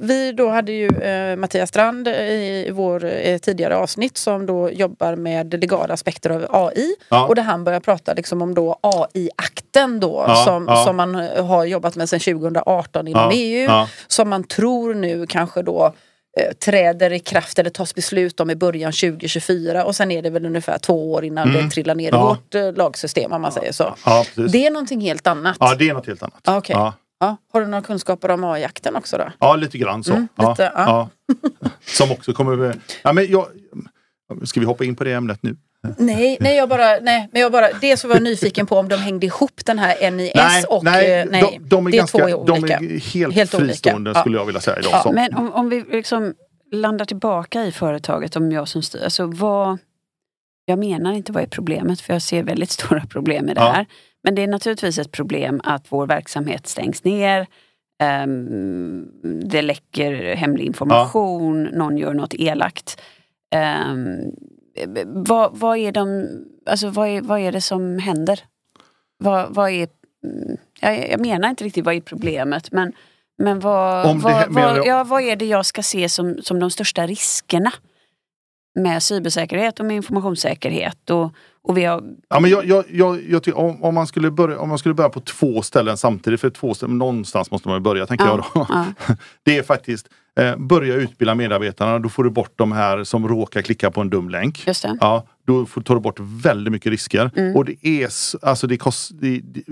[0.00, 5.16] vi då hade ju eh, Mattias Strand i vår eh, tidigare avsnitt som då jobbar
[5.16, 6.94] med legala aspekter av AI.
[7.08, 7.26] Ja.
[7.26, 10.84] Och där han börjar prata liksom om då AI-akten då Ja, som, ja.
[10.84, 13.70] som man har jobbat med sedan 2018 inom EU.
[14.06, 15.94] Som man tror nu kanske då
[16.40, 20.30] eh, träder i kraft eller tas beslut om i början 2024 och sen är det
[20.30, 22.20] väl ungefär två år innan det trillar ner i Mm.
[22.22, 23.94] Vårt eh, lagsystem om man säger så.
[24.52, 25.56] Det är någonting helt annat.
[25.60, 26.40] ja, det är något helt annat.
[26.48, 26.76] Ah, okej.
[27.20, 27.36] Ja.
[27.52, 29.24] Har du några kunskaper om AI-akten också då?
[29.38, 30.12] Ja, lite grann så.
[30.12, 31.08] Mm, ja, lite, ja.
[31.80, 32.74] Som också kommer...
[33.02, 33.46] Ja, men jag,
[34.44, 35.56] ska vi hoppa in på det ämnet nu?
[35.98, 38.88] Nej, nej, jag bara, nej, men jag bara, det så var jag nyfiken på om
[38.88, 40.84] de hängde ihop den här NIS nej, och...
[40.84, 42.78] nej, eh, nej de, de är det ganska, är två olika.
[42.78, 43.66] De är helt, Helt olika.
[43.68, 44.20] fristående Ja.
[44.20, 44.92] skulle jag vilja säga idag.
[45.04, 45.12] Ja.
[45.12, 46.34] Men om, om vi liksom
[46.72, 49.04] landar tillbaka i företaget, om jag som styr.
[49.04, 49.78] Alltså vad,
[50.64, 53.86] jag menar inte vad är problemet, för jag ser väldigt stora problem med det här.
[54.22, 57.46] Men det är naturligtvis ett problem att vår verksamhet stängs ner.
[58.02, 59.08] ehm,
[59.44, 63.00] det läcker hemlig information, någon gör något elakt.
[63.90, 64.32] Um,
[65.06, 66.28] vad, vad, är de,
[66.66, 68.40] alltså vad, är, vad är det som händer?
[69.18, 69.88] Vad, vad är,
[70.24, 72.92] mm, jag, jag menar inte riktigt vad är problemet men,
[73.38, 76.60] men vad, Om det vad, vad, ja, vad är det jag ska se som, som
[76.60, 77.72] de största riskerna?
[78.74, 81.10] Med cybersäkerhet och med informationssäkerhet.
[81.10, 84.30] Och, och vi har, Ja, men jag, jag, jag, jag tycker, om, om, man skulle
[84.30, 87.82] börja, om man skulle börja på två ställen samtidigt, för två ställen, någonstans måste man
[87.82, 88.66] börja tänker jag då.
[88.68, 88.86] ja,
[89.42, 90.08] Det är faktiskt,
[90.40, 94.10] eh, börja utbilda medarbetarna, då får du bort de här som råkar klicka på en
[94.10, 94.66] dum länk.
[94.66, 94.96] just det.
[95.00, 97.30] Ja, då får, tar du bort väldigt mycket risker.
[97.36, 97.56] Mm.
[97.56, 98.08] Och det är,
[98.42, 99.62] alltså det, kost, det, det,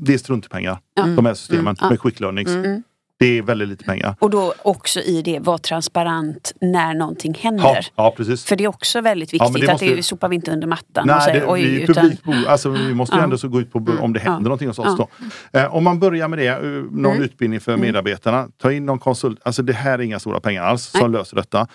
[0.00, 1.06] det är struntpengar, Ja.
[1.06, 1.90] de här systemen Mm, ja.
[1.90, 2.50] med quick learnings.
[2.50, 2.82] Mm.
[3.20, 4.14] Det är väldigt lite pengar.
[4.18, 7.86] Och då också i det, vara transparent när någonting Ja, händer.
[7.96, 8.44] ja precis.
[8.44, 10.66] För det är också väldigt Ja, viktigt det att det måste- sopar vi inte under
[10.66, 11.62] mattan och Nej, säger det, oj.
[11.62, 13.24] vi, Utan, publikbo, alltså, vi måste ju Ja.
[13.24, 14.38] ändå så gå ut på om det händer Ja.
[14.38, 14.96] någonting hos oss.
[14.98, 15.08] Ja.
[15.52, 15.58] Då.
[15.58, 17.22] Eh, om man börjar med det, eh, någon Mm.
[17.22, 19.40] utbildning för medarbetarna, ta in någon konsult.
[19.42, 21.18] Alltså det här är inga stora pengar alls som Nej.
[21.20, 21.66] löser detta.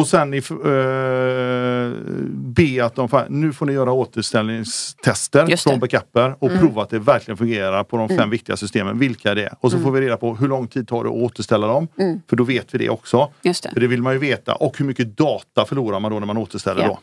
[0.00, 0.42] Och sen i, eh,
[2.34, 6.60] be att de, nu får ni göra återställningstester från backuper och Mm.
[6.60, 8.30] prova att det verkligen fungerar på de fem Mm.
[8.30, 8.98] viktiga systemen.
[8.98, 9.54] Vilka det är.
[9.60, 9.84] Och så Mm.
[9.86, 11.88] får vi reda på hur lång tid tar det att återställa dem.
[12.00, 12.20] Mm.
[12.28, 13.32] För då vet vi det också.
[13.42, 13.70] just det.
[13.72, 14.54] För det vill man ju veta.
[14.54, 16.88] Och hur mycket data förlorar man då när man återställer Ja.
[16.88, 16.98] då.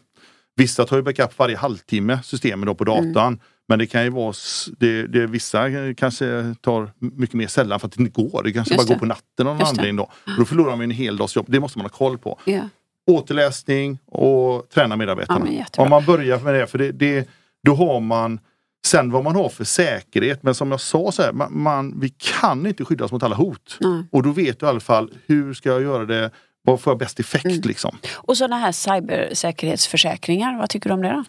[0.57, 3.13] Vissa tar ju backup varje halvtimme, systemen då på Mm.
[3.13, 3.39] datan.
[3.67, 4.33] Men det kan ju vara,
[4.79, 8.41] det, det, vissa kanske tar mycket mer sällan för att det inte går.
[8.43, 8.93] Det kanske Just bara det.
[8.93, 10.03] går på natten av någon anledning då.
[10.03, 11.45] Och då förlorar man en hel dags jobb.
[11.49, 12.39] Det måste man ha koll på.
[12.45, 12.69] Ja.
[13.07, 15.51] Återläsning och träna Ja, medarbetarna.
[15.51, 15.83] jättebra.
[15.83, 17.29] Om man börjar med det, för det, det,
[17.63, 18.39] då har man
[18.87, 22.09] Sen vad man har för säkerhet, men som jag sa, så här, man, man, vi
[22.09, 23.77] kan inte skydda oss mot alla hot.
[23.81, 24.03] Nej.
[24.11, 26.31] Och då vet du i alla fall, hur ska jag göra det?
[26.61, 27.61] Vad får jag bäst effekt Mm.
[27.63, 27.97] liksom?
[28.15, 31.23] Och sådana här cybersäkerhetsförsäkringar, vad tycker du om det då?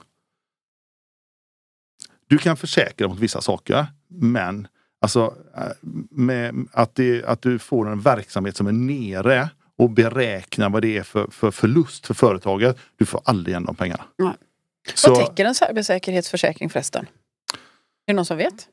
[2.28, 4.68] Du kan försäkra mot vissa saker, men
[5.00, 5.62] alltså, äh,
[6.10, 10.98] med att, det, att du får en verksamhet som är nere och beräknar vad det
[10.98, 12.76] är för, för förlust för företaget.
[12.96, 14.04] Du får aldrig igen de pengarna.
[14.18, 14.32] Nej.
[14.94, 17.06] Så, Vad täcker en cybersäkerhetsförsäkring förresten?
[18.06, 18.68] Är det någon som vet?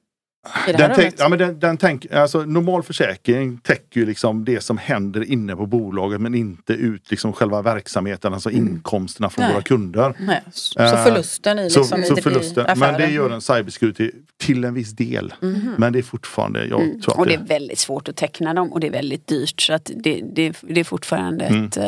[0.66, 4.64] Det den tänk, ja, men den, den tänk, alltså, normal försäkring täcker ju liksom det
[4.64, 9.54] som händer inne på bolaget men inte ut liksom själva verksamheten, alltså inkomsterna från Nej.
[9.54, 10.14] våra kunder.
[10.20, 12.80] Nej, så Eh, förlusten i, Så, liksom, så i, förlusten, i affären.
[12.92, 15.34] men det gör en cybersecurity till en viss del.
[15.42, 15.74] Mhm.
[15.78, 17.02] Men det är fortfarande, jag Mm.
[17.02, 19.28] tror att Och det det, är väldigt svårt att teckna dem och det är väldigt
[19.28, 19.62] dyrt.
[19.62, 21.66] Så att det, det, det är fortfarande Mm.
[21.66, 21.78] ett...
[21.78, 21.84] eh,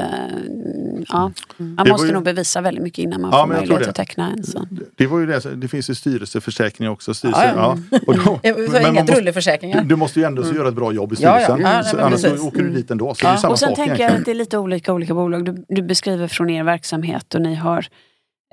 [1.08, 1.32] ja.
[1.58, 3.90] Man Det var måste ju- nog bevisa väldigt mycket innan man Ja, får möjlighet det.
[3.90, 4.44] att teckna en.
[4.44, 4.68] Så.
[4.96, 7.14] det var ju det, det finns ju styrelseförsäkringar också.
[7.14, 7.98] Styrelse, Ja, ja.
[8.08, 8.40] Och då,
[8.72, 9.84] Sa inga drulleförsäkringar.
[9.84, 11.44] du måste ju ändå så göra ett bra jobb i Ja, ja.
[11.46, 11.72] styrelsen.
[11.76, 12.46] Ja, så men annars så precis.
[12.48, 13.14] åker du dit ändå.
[13.16, 13.30] Så Ja.
[13.30, 15.46] det är samma Och sen sak tänker jag att det är lite olika olika bolag.
[15.46, 17.86] Du, du beskriver från er verksamhet och ni har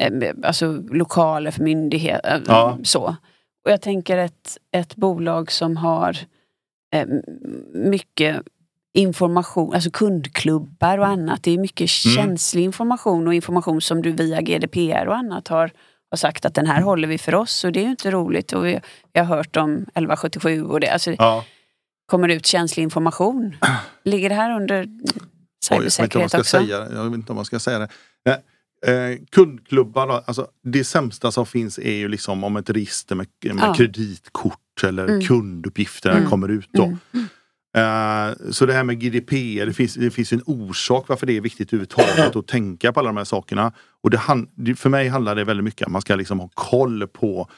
[0.03, 2.43] eh, alltså, lokaler för myndigheter.
[2.47, 2.79] Ja.
[2.85, 3.17] Så.
[3.65, 6.17] Och jag tänker ett, ett bolag som har
[6.95, 7.07] eh,
[7.75, 8.37] mycket
[8.95, 11.43] information, alltså kundklubbar och annat.
[11.43, 12.17] Det är mycket Mm.
[12.17, 15.71] känslig information och information som du via GDPR och annat har,
[16.13, 18.53] har sagt att den här håller vi för oss och det är ju inte roligt.
[18.53, 18.81] Och vi,
[19.13, 20.89] vi har hört om 1177 och det.
[20.91, 21.45] Alltså, Ja.
[22.07, 23.57] kommer ut känslig information.
[24.05, 24.87] Ligger det här under
[25.65, 26.45] cybersäkerhet också?
[26.45, 26.89] säga.
[26.95, 27.89] Jag vet inte om man ska säga det.
[28.87, 33.15] Eh, eh, kundklubbar, då, alltså, det sämsta som finns är ju liksom om ett register
[33.15, 33.75] med, med Ja.
[33.75, 35.21] kreditkort eller Mm.
[35.27, 36.31] kunduppgifter Mm.
[36.31, 36.69] kommer ut.
[36.73, 36.85] Då.
[36.85, 37.27] Mm.
[37.77, 41.41] Eh, så det här med GDPR, det finns, det finns en orsak varför det är
[41.41, 43.73] viktigt överhuvudtaget att tänka på alla de här sakerna.
[44.03, 46.49] Och det, han- för mig handlar det väldigt mycket om att man ska liksom ha
[46.55, 47.49] koll på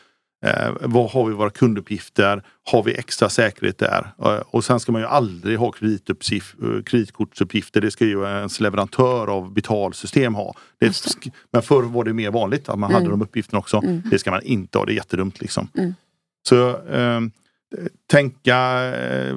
[0.47, 2.43] Eh, vad har vi våra kunduppgifter?
[2.71, 4.13] Har vi extra säkerhet där?
[4.25, 7.81] Eh, och sen ska man ju aldrig ha eh, kreditkortsuppgifter.
[7.81, 10.55] Det ska ju ens leverantör av betalsystem ha.
[10.81, 10.87] Det,
[11.53, 13.81] men förr var det mer vanligt att man hade de uppgifterna också.
[14.11, 15.69] Det ska man inte ha, det är jättedumt liksom.
[16.49, 17.21] Så eh,
[18.11, 19.37] tänka, eh,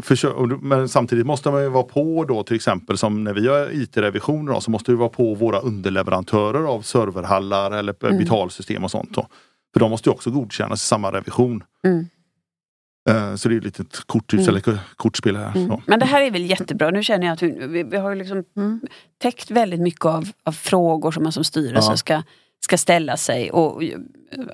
[0.62, 4.60] men samtidigt måste man ju vara på då till exempel som när vi gör IT-revisioner
[4.60, 9.14] så måste vi vara på våra underleverantörer av serverhallar eller betalsystem och sånt.
[9.14, 9.28] Då.
[9.74, 11.64] För de måste ju också godkännas i samma revision.
[11.86, 12.06] Mm.
[13.10, 15.54] Eh, så det är ett litet korthus eller k- kortspel här.
[15.54, 15.82] Så.
[15.86, 16.90] Men det här är väl jättebra.
[16.92, 18.44] Nu känner jag att vi, vi, har liksom
[19.22, 21.98] täckt väldigt mycket av, av frågor som man som styrelse Ja.
[21.98, 22.24] ska,
[22.60, 23.52] ska ställa sig.
[23.52, 23.84] Och,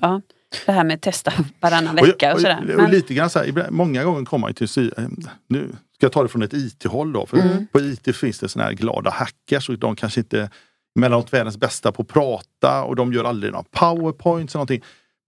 [0.00, 0.20] ja,
[0.66, 2.76] det här med testa varannan vecka och, och, sådär.
[2.76, 5.04] och, lite grann så här, många gånger kommer man till eh,
[5.48, 7.26] Nu ska jag ta det från ett IT-håll då.
[7.26, 7.66] För Mm.
[7.72, 10.50] På IT finns det såna här glada hackers och de kanske inte
[10.94, 14.82] mellanåt världens bästa på att prata och de gör aldrig några powerpoints eller någonting.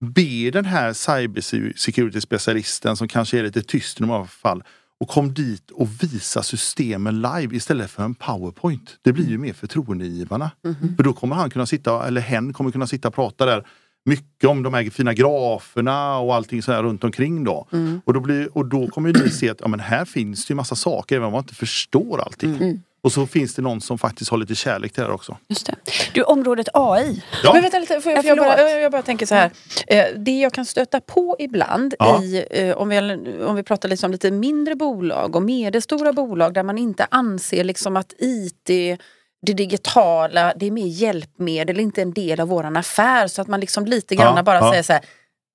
[0.05, 4.63] Be den här cybersecurity specialisten som kanske är lite tyst i många fall
[4.99, 8.97] och kom dit och visa systemen live istället för en powerpoint.
[9.01, 10.51] Det blir ju mer förtroendegivarna.
[10.95, 13.67] För då kommer han kunna sitta, eller hen kommer kunna sitta och prata där
[14.07, 17.67] mycket om de här fina graferna och allting så här runt omkring då.
[18.05, 20.51] Och, då blir, och då kommer ju ni se att ja, men här finns det
[20.51, 22.81] ju massa saker även om man inte förstår allting.
[23.03, 25.37] Och så finns det någon som faktiskt har lite kärlek till det här också.
[25.47, 25.75] just det.
[26.13, 27.23] Du, området AI.
[27.43, 27.53] Ja.
[27.53, 29.51] Men vänta lite, får jag, Ja, får jag, bara, jag bara tänker så här.
[29.87, 32.23] Eh, det jag kan stöta på ibland Ja.
[32.23, 32.97] i, eh, om, vi,
[33.45, 37.97] om vi pratar liksom lite mindre bolag och medelstora bolag där man inte anser liksom
[37.97, 38.99] att IT
[39.47, 43.27] det digitala, det är mer hjälpmedel, inte en del av våran affär.
[43.27, 44.71] Så att man liksom lite grann Ja, bara ja.
[44.71, 45.01] säger så här,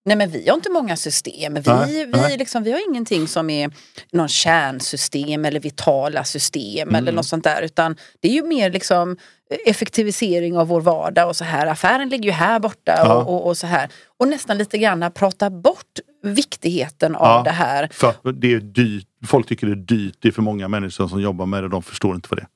[0.04, 1.54] Nej men vi har inte många system.
[1.54, 2.38] Vi, Nej, vi, nej.
[2.38, 3.70] liksom, vi har ingenting som är
[4.12, 6.94] någon kärnsystem eller vitala system Mm.
[6.94, 7.62] eller något sånt där.
[7.62, 9.16] Utan det är ju mer liksom
[9.66, 11.66] effektivisering av vår vardag och så här.
[11.66, 13.14] Affären ligger ju här borta Ja.
[13.14, 13.88] och, och, och så här.
[14.18, 17.42] Och nästan lite grann prata bort viktigheten av Ja.
[17.44, 17.88] det här.
[17.92, 19.06] För det är dyrt.
[19.26, 20.16] Folk tycker det är dyrt.
[20.20, 21.68] Det är för många människor som jobbar med det.
[21.68, 22.46] De förstår inte vad det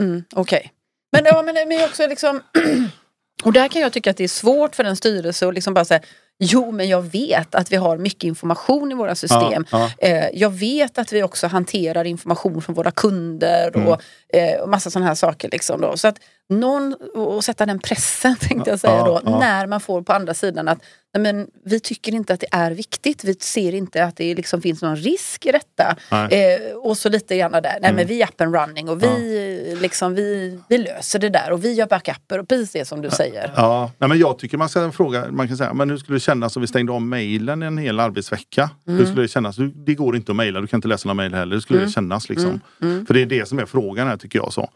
[0.00, 0.04] är.
[0.06, 0.72] Mm, Okej.
[1.12, 2.40] Men, ja, men, men också liksom...
[3.44, 5.84] och där kan jag tycka att det är svårt för en styrelse att liksom bara
[5.84, 6.00] säga
[6.44, 9.66] Jo, men jag vet att vi har mycket information i våra system.
[9.70, 13.88] Ja, Eh, jag vet att vi också hanterar information från våra kunder Mm.
[13.88, 14.02] och,
[14.34, 15.48] eh, och massa sådana här saker.
[15.50, 15.96] Liksom då.
[15.96, 16.16] Så att
[16.50, 19.38] någon, och sätta den pressen tänkte jag säga då, ja.
[19.38, 20.78] när man får på andra sidan att
[21.18, 23.24] men, vi tycker inte att det är viktigt.
[23.24, 25.96] Vi ser inte att det liksom finns någon risk i detta.
[26.10, 29.76] Eh, och så lite grann där, nej men vi är up and running och vi,
[29.80, 33.10] liksom, vi, vi löser det där och vi gör backuper och precis det som du
[33.10, 33.52] säger.
[33.56, 36.20] Ja, nej, men jag tycker man ska fråga, man kan säga, men hur skulle det
[36.20, 38.70] kännas om vi stängde om mejlen en hel arbetsvecka?
[38.86, 39.56] Hur skulle det kännas?
[39.74, 41.56] Det går inte att mejla, du kan inte läsa några mejl heller.
[41.56, 42.60] Hur skulle det kännas liksom?
[42.78, 44.52] För det är det som är frågan här tycker jag.
[44.52, 44.70] så.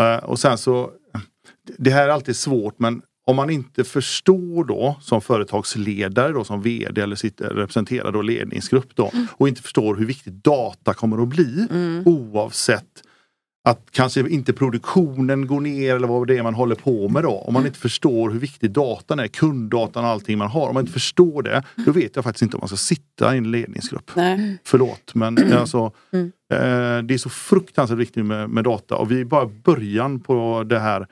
[0.00, 0.90] Eh, och sen så,
[1.78, 6.62] det här är alltid svårt men om man inte förstår då som företagsledare då som
[6.62, 11.28] VD eller sitter, representerar då ledningsgrupp då och inte förstår hur viktigt data kommer att
[11.28, 11.66] bli
[12.04, 13.02] oavsett
[13.64, 17.32] att kanske inte produktionen går ner eller vad det är man håller på med då.
[17.32, 20.68] Om man inte förstår hur viktig datan är, kunddatan och allting man har.
[20.68, 23.38] Om man inte förstår det, då vet jag faktiskt inte om man ska sitta i
[23.38, 24.10] en ledningsgrupp.
[24.14, 24.58] Nej.
[24.64, 29.24] Förlåt men alltså, eh, det är så fruktansvärt viktigt med, med data och vi är
[29.24, 31.06] bara början på det här.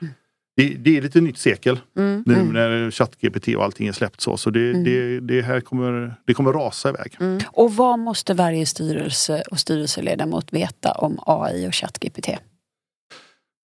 [0.59, 4.37] Det, det är lite nytt sekel nu när ChatGPT och allting är släppt så.
[4.37, 7.17] Så det, det, det här kommer, det kommer rasa iväg.
[7.45, 12.29] Och vad måste varje styrelse och styrelseledamot veta om AI och ChatGPT?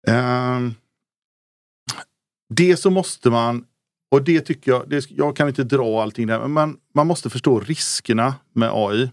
[0.08, 0.74] Ehm,
[2.54, 3.64] det så måste man,
[4.10, 7.30] och det tycker jag, det, jag kan inte dra allting där, men man, man måste
[7.30, 9.10] förstå riskerna med AI.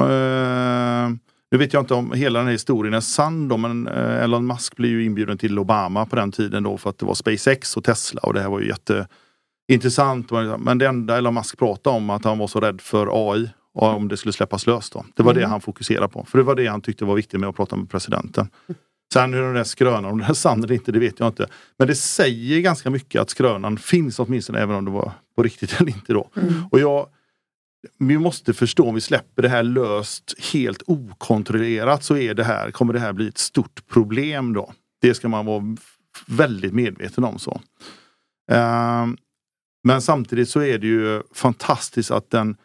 [0.00, 1.18] Ehm,
[1.52, 4.46] nu vet jag inte om hela den här historien är sann då, men eh, Elon
[4.46, 7.76] Musk blev ju inbjuden till Obama på den tiden då för att det var SpaceX
[7.76, 10.30] och Tesla och det här var ju jätteintressant.
[10.58, 13.88] Men det enda Elon Musk pratade om att han var så rädd för AI och
[13.88, 15.04] om det skulle släppas löst då.
[15.14, 16.24] Det var det han fokuserade på.
[16.24, 18.48] För det var det han tyckte var viktigt med att prata med presidenten.
[19.12, 21.46] Sen hur den där skrönan, om den är sann eller inte, det vet jag inte.
[21.78, 25.72] Men det säger ganska mycket att skrönan finns åtminstone, även om det var på riktigt
[25.80, 26.28] eller inte då.
[26.70, 27.06] Och jag,
[27.98, 32.70] vi måste förstå om vi släpper det här löst helt okontrollerat så är det här,
[32.70, 34.72] kommer det här bli ett stort problem då.
[35.00, 35.76] Det ska man vara
[36.26, 37.38] väldigt medveten om.
[37.38, 37.60] så.
[38.50, 39.16] Ehm,
[39.84, 42.56] men samtidigt så är det ju fantastiskt att den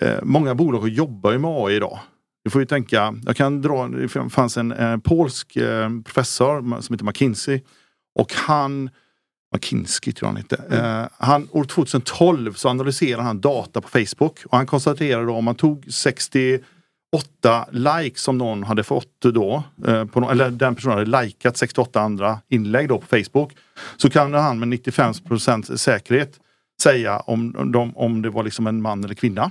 [0.00, 1.98] eh, Många bolag jobbar ju med AI idag.
[2.44, 6.94] Du får ju tänka, jag kan dra, det fanns en eh, polsk eh, professor som
[6.94, 7.60] heter McKinsey
[8.14, 8.90] och han
[9.54, 10.76] McKinsey tror jag han hette.
[10.76, 15.44] Eh, han, år 2012 så analyserade han data på Facebook och han konstaterade då om
[15.44, 16.64] man tog 68
[17.70, 22.00] likes som någon hade fått då, eh, på, nå- eller den personen hade likat 68
[22.00, 23.52] andra inlägg då på Facebook.
[23.96, 26.38] Så kan han med 95% säkerhet
[26.82, 29.50] säga om, de, om det var liksom en man eller kvinna.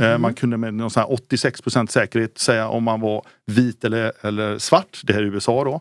[0.00, 4.12] Eh, Man kunde med någon sån här 86% säkerhet säga om man var vit eller,
[4.20, 5.00] eller svart.
[5.04, 5.80] Det här är USA då.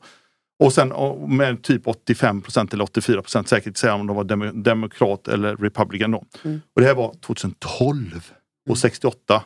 [0.64, 0.94] Och sen
[1.28, 6.12] med typ 85% eller 84% säkerhet säga om de var dem, demokrat eller republican.
[6.12, 6.18] Då.
[6.76, 8.32] Och det här var 2012
[8.70, 9.44] och 68.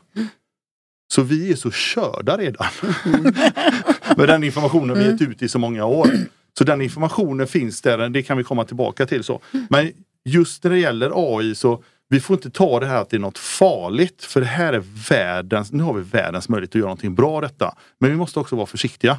[1.13, 2.67] Så vi är så körda redan.
[4.17, 6.09] med den informationen vi gett ut i så många år.
[6.57, 9.23] Så den informationen finns där, det kan vi komma tillbaka till.
[9.23, 9.41] så.
[9.69, 9.91] Men
[10.25, 13.19] just när det gäller AI så vi får inte ta det här att det är
[13.19, 14.23] något farligt.
[14.23, 17.41] För det här är världens, nu har vi världens möjlighet att göra någonting bra av
[17.41, 17.75] detta.
[17.99, 19.17] Men vi måste också vara försiktiga.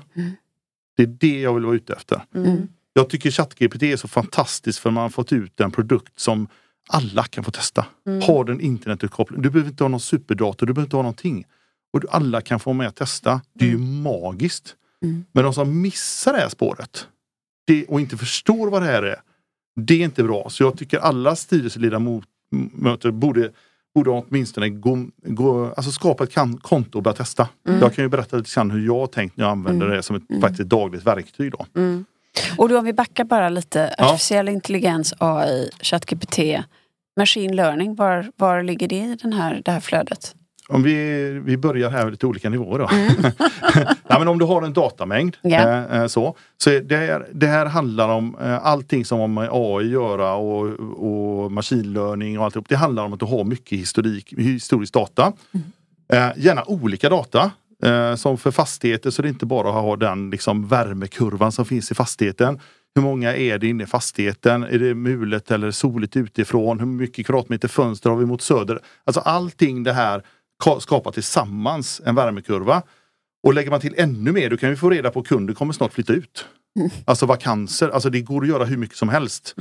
[0.99, 2.23] Det är det jag vill vara ute efter.
[2.93, 6.49] Jag tycker ChatGPT är så fantastiskt för man har fått ut en produkt som
[6.89, 7.87] alla kan få testa.
[8.23, 9.43] Har den internetuppkoppling.
[9.43, 11.45] Du behöver inte ha någon superdator, du behöver inte ha någonting.
[11.93, 13.41] Och alla kan få med och testa.
[13.55, 14.77] Det är ju magiskt.
[15.33, 17.09] Men de som missar det här spåret
[17.67, 19.21] det, och inte förstår vad det här är.
[19.77, 20.51] Det är inte bra.
[20.51, 23.51] Så jag tycker alla styrelseledamöter borde,
[23.99, 27.49] borde åtminstone gå, gå, alltså skapa ett kan, konto och börja testa.
[27.81, 30.17] Jag kan ju berätta lite grann hur jag har tänkt när jag använder det som
[30.17, 31.53] ett faktiskt ett dagligt verktyg.
[31.53, 31.67] Då.
[32.59, 33.95] Och då om vi backar bara lite.
[33.99, 34.05] Ja.
[34.05, 36.39] Artificiell intelligens, AI, ChatGPT,
[37.17, 37.95] machine learning.
[37.95, 40.35] Var, var ligger det i den här, det här flödet?
[40.73, 42.89] Om vi, vi börjar här med lite olika nivåer då.
[44.09, 45.85] Nej, men om du har en datamängd Ja.
[45.85, 49.49] eh, så, så är det, här, det här handlar om eh, allting som har med
[49.53, 50.67] AI att göra och,
[50.99, 52.69] och machine learning och alltihop.
[52.69, 55.33] Det handlar om att du har mycket historik, historisk data.
[56.13, 57.51] Eh, gärna olika data.
[57.85, 61.65] Eh, som för fastigheter så är det inte bara att ha den liksom, värmekurvan som
[61.65, 62.61] finns i fastigheten.
[62.95, 64.63] Hur många är det inne i fastigheten?
[64.63, 66.79] Är det mulet eller soligt utifrån?
[66.81, 68.79] Hur mycket kvadratmeter fönster har vi mot söder?
[69.05, 70.23] Alltså allting det här
[70.65, 72.83] ka- skapar tillsammans en värmekurva.
[73.43, 75.73] Och lägger man till ännu mer, då kan vi få reda på att kunden kommer
[75.73, 76.47] snart flytta ut.
[77.05, 79.55] Alltså vakanser, alltså det går att göra hur mycket som helst.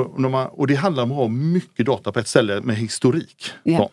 [0.00, 3.50] Och, man, och det handlar om att ha mycket data på ett ställe med historik.
[3.62, 3.72] Ja.
[3.72, 3.90] Ja.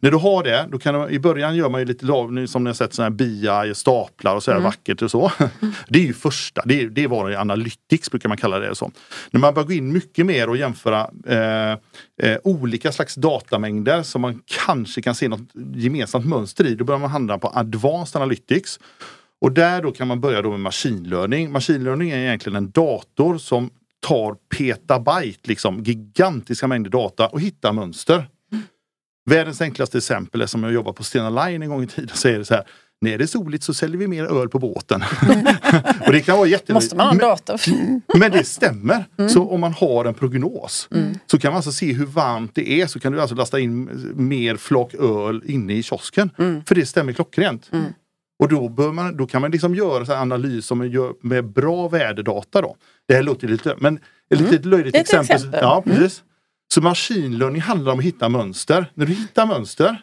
[0.00, 2.64] När du har det, då kan du, i början gör man ju lite nu som
[2.64, 5.32] ni har sett sådana här BI, staplar och sådär vackert och så.
[5.88, 8.74] Det är ju första, det, är- det var analytics brukar man kalla det.
[8.74, 8.90] Så.
[9.30, 11.70] När man börjar gå in mycket mer och jämföra eh,
[12.22, 16.98] eh, olika slags datamängder som man kanske kan se något gemensamt mönster i, då börjar
[17.00, 18.80] man handla på advanced analytics.
[19.40, 21.52] Och där då kan man börja då med machine learning.
[21.52, 23.70] Machine learning är egentligen en dator som
[24.06, 28.28] tar petabyte, liksom gigantiska mängder data och hittar mönster.
[29.30, 32.16] Världens enklaste exempel är som jag jobbade på Stena Line en gång i tiden.
[32.16, 32.64] Så är det så här,
[33.00, 35.02] när det är soligt så säljer vi mer öl på båten.
[36.06, 36.72] och det kan vara jätte...
[36.74, 37.26] Måste man ha en Men-
[38.32, 39.04] det stämmer.
[39.28, 40.88] Så om man har en prognos
[41.26, 43.90] så kan man alltså se hur varmt det är så kan du alltså lasta in
[44.14, 46.30] mer flak öl inne i kiosken.
[46.66, 47.70] För det stämmer klockrent.
[48.38, 51.44] Och då, bör man, då kan man liksom göra så analys som man gör med
[51.52, 52.62] bra väderdata.
[52.62, 52.76] Då.
[53.08, 53.96] Det här låter lite, men
[54.30, 55.36] ett litet löjligt Det är ett exempel.
[55.36, 55.60] exempel.
[55.62, 56.22] Ja, precis.
[56.74, 58.86] Så machine learning handlar om att hitta mönster.
[58.94, 60.02] När du hittar mönster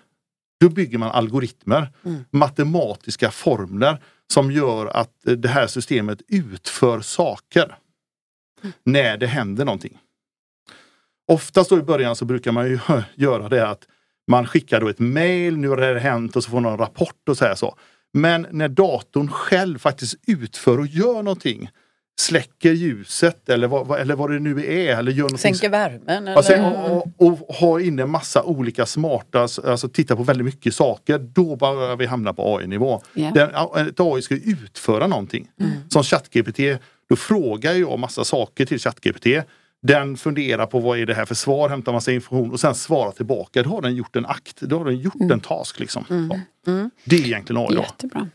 [0.59, 1.89] då bygger man algoritmer,
[2.31, 4.01] matematiska formler
[4.33, 7.77] som gör att eh, det här systemet utför saker
[8.85, 9.97] när det händer någonting.
[11.27, 12.79] Oftast då i början så brukar man ju
[13.15, 13.87] göra det att
[14.27, 16.77] man skickar då ett mail, nu har det här hänt och så får man en
[16.77, 17.77] rapport och så här så.
[18.13, 21.69] Men när datorn själv faktiskt utför och gör någonting,
[22.21, 26.07] släcker ljuset eller vad, eller vad det nu är, eller gör Sänker värmen?
[26.27, 26.35] Eller?
[26.35, 31.17] Alltså, och, och, och ha inne massa olika smarta, alltså titta på väldigt mycket saker.
[31.19, 33.01] Då börjar vi hamna på AI-nivå.
[33.31, 35.47] Den- Ett AI ska utföra någonting.
[35.89, 36.59] Som ChatGPT,
[37.09, 39.27] då frågar jag massa saker till ChatGPT.
[39.81, 43.11] Den funderar på vad är det här för svar, hämtar massa information och sen svarar
[43.11, 43.63] tillbaka.
[43.63, 45.79] Då har den gjort en akt, då har den gjort en task.
[45.79, 46.29] Liksom.
[46.65, 46.89] Ja.
[47.03, 47.75] Det är egentligen AI.
[47.75, 48.27] Jättebra.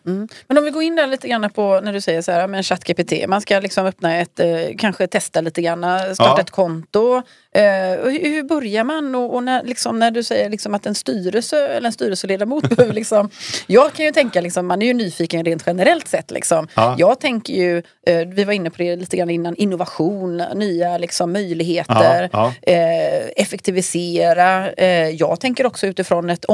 [0.49, 2.67] Men om vi går in där lite grann på när du säger så här med
[2.67, 3.13] ChatGPT.
[3.29, 4.47] Man ska liksom öppna ett, eh,
[4.79, 5.83] kanske testa lite grann,
[6.15, 6.41] starta Ja.
[6.41, 7.23] ett konto.
[7.53, 7.63] Eh,
[8.05, 9.15] hur, hur börjar man?
[9.15, 12.95] Och, och när, liksom, när du säger liksom att en styrelse eller en styrelseledamot behöver
[12.95, 13.31] liksom...
[13.67, 16.31] Jag kan ju tänka, liksom, man är ju nyfiken rent generellt sett.
[16.31, 16.69] Liksom.
[16.75, 16.95] Ja.
[16.99, 21.33] Jag tänker ju, eh, vi var inne på det lite grann innan, innovation, nya liksom,
[21.33, 22.29] möjligheter.
[22.33, 22.53] Ja.
[22.63, 24.71] Eh, effektivisera.
[24.73, 26.45] Eh, jag tänker också utifrån ett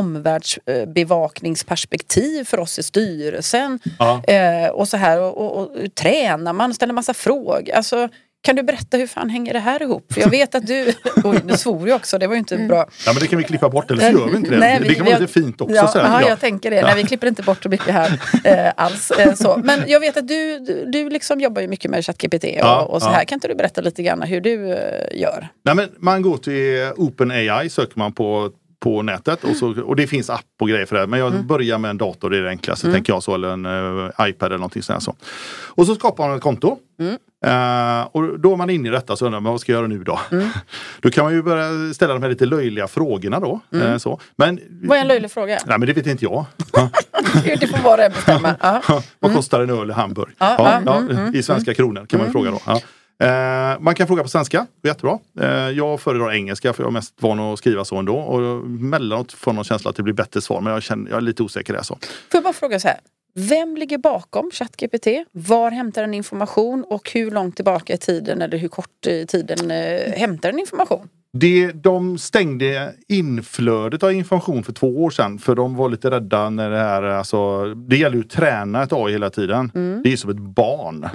[1.64, 3.78] omvärldsbevakningsperspektiv för oss i styrelsen.
[3.98, 4.22] Ja.
[4.24, 7.74] Eh, och så här, och, och, och tränar man, ställer massa frågor.
[7.74, 8.08] Alltså,
[8.42, 10.12] kan du berätta hur fan hänger det här ihop?
[10.12, 10.94] För jag vet att du...
[11.24, 12.86] Oj, nu svor jag också, det var ju inte bra.
[13.06, 14.58] Ja, men det kan vi klippa bort eller så gör vi inte det.
[14.58, 15.74] Nej, det vi- kan vi vara lite fint också.
[15.76, 16.28] Ja, sådär, ja.
[16.28, 16.82] jag tänker det.
[16.82, 19.10] Nej, vi klipper inte bort så mycket här eh, alls.
[19.10, 19.60] Eh, så.
[19.64, 23.02] Men jag vet att du, du, liksom jobbar ju mycket med ChatGPT och, Ja, och
[23.02, 23.12] så ja.
[23.12, 23.24] här.
[23.24, 25.48] Kan inte du berätta lite grann hur du eh, gör?
[25.64, 28.50] Nej, men man går till OpenAI, söker man på,
[28.84, 29.44] på nätet.
[29.44, 31.06] Och, så, och det finns app och grejer för det.
[31.06, 31.46] Men jag Mm.
[31.46, 33.34] börjar med en dator, det är det enklaste tänker jag så.
[33.34, 35.02] Eller en eh, iPad eller någonting sånt.
[35.02, 35.14] Så.
[35.66, 36.78] Och så skapar man ett konto.
[37.00, 37.12] Mm.
[37.46, 39.86] Eh, och då är man inne i detta så undrar man vad ska jag göra
[39.88, 40.20] nu då?
[40.32, 40.48] Mm.
[41.00, 43.60] då kan man ju börja ställa de här lite löjliga frågorna då.
[43.74, 44.20] Eh, så.
[44.36, 44.88] Men, Mm.
[44.88, 45.58] Vad är en löjlig fråga?
[45.66, 46.44] Nej men det vet inte jag.
[47.60, 48.54] Det får var och en bestämma.
[49.20, 50.28] Vad kostar en öl i Hamburg?
[50.38, 52.60] Ja, Ja, ja, mm, I svenska kronor kan man ju fråga då.
[53.18, 55.18] Eh, man kan fråga på svenska, det är jättebra.
[55.40, 58.16] Eh, jag föredrar engelska för jag är mest van att skriva så ändå.
[58.16, 61.16] Och mellanåt får man någon känsla att det blir bättre svar men jag, känner, jag
[61.16, 61.94] är lite osäker där så.
[61.94, 62.98] Får jag bara fråga så här.
[63.34, 65.06] Vem ligger bakom ChatGPT?
[65.32, 69.70] Var hämtar den information och hur långt tillbaka i tiden eller hur kort i tiden
[69.70, 71.08] eh, hämtar den information?
[71.36, 76.50] Det, de stängde inflödet av information för två år sedan för de var lite rädda
[76.50, 79.70] när det här, alltså, det gäller ju att träna ett AI hela tiden.
[80.04, 81.08] Det är som ett barn.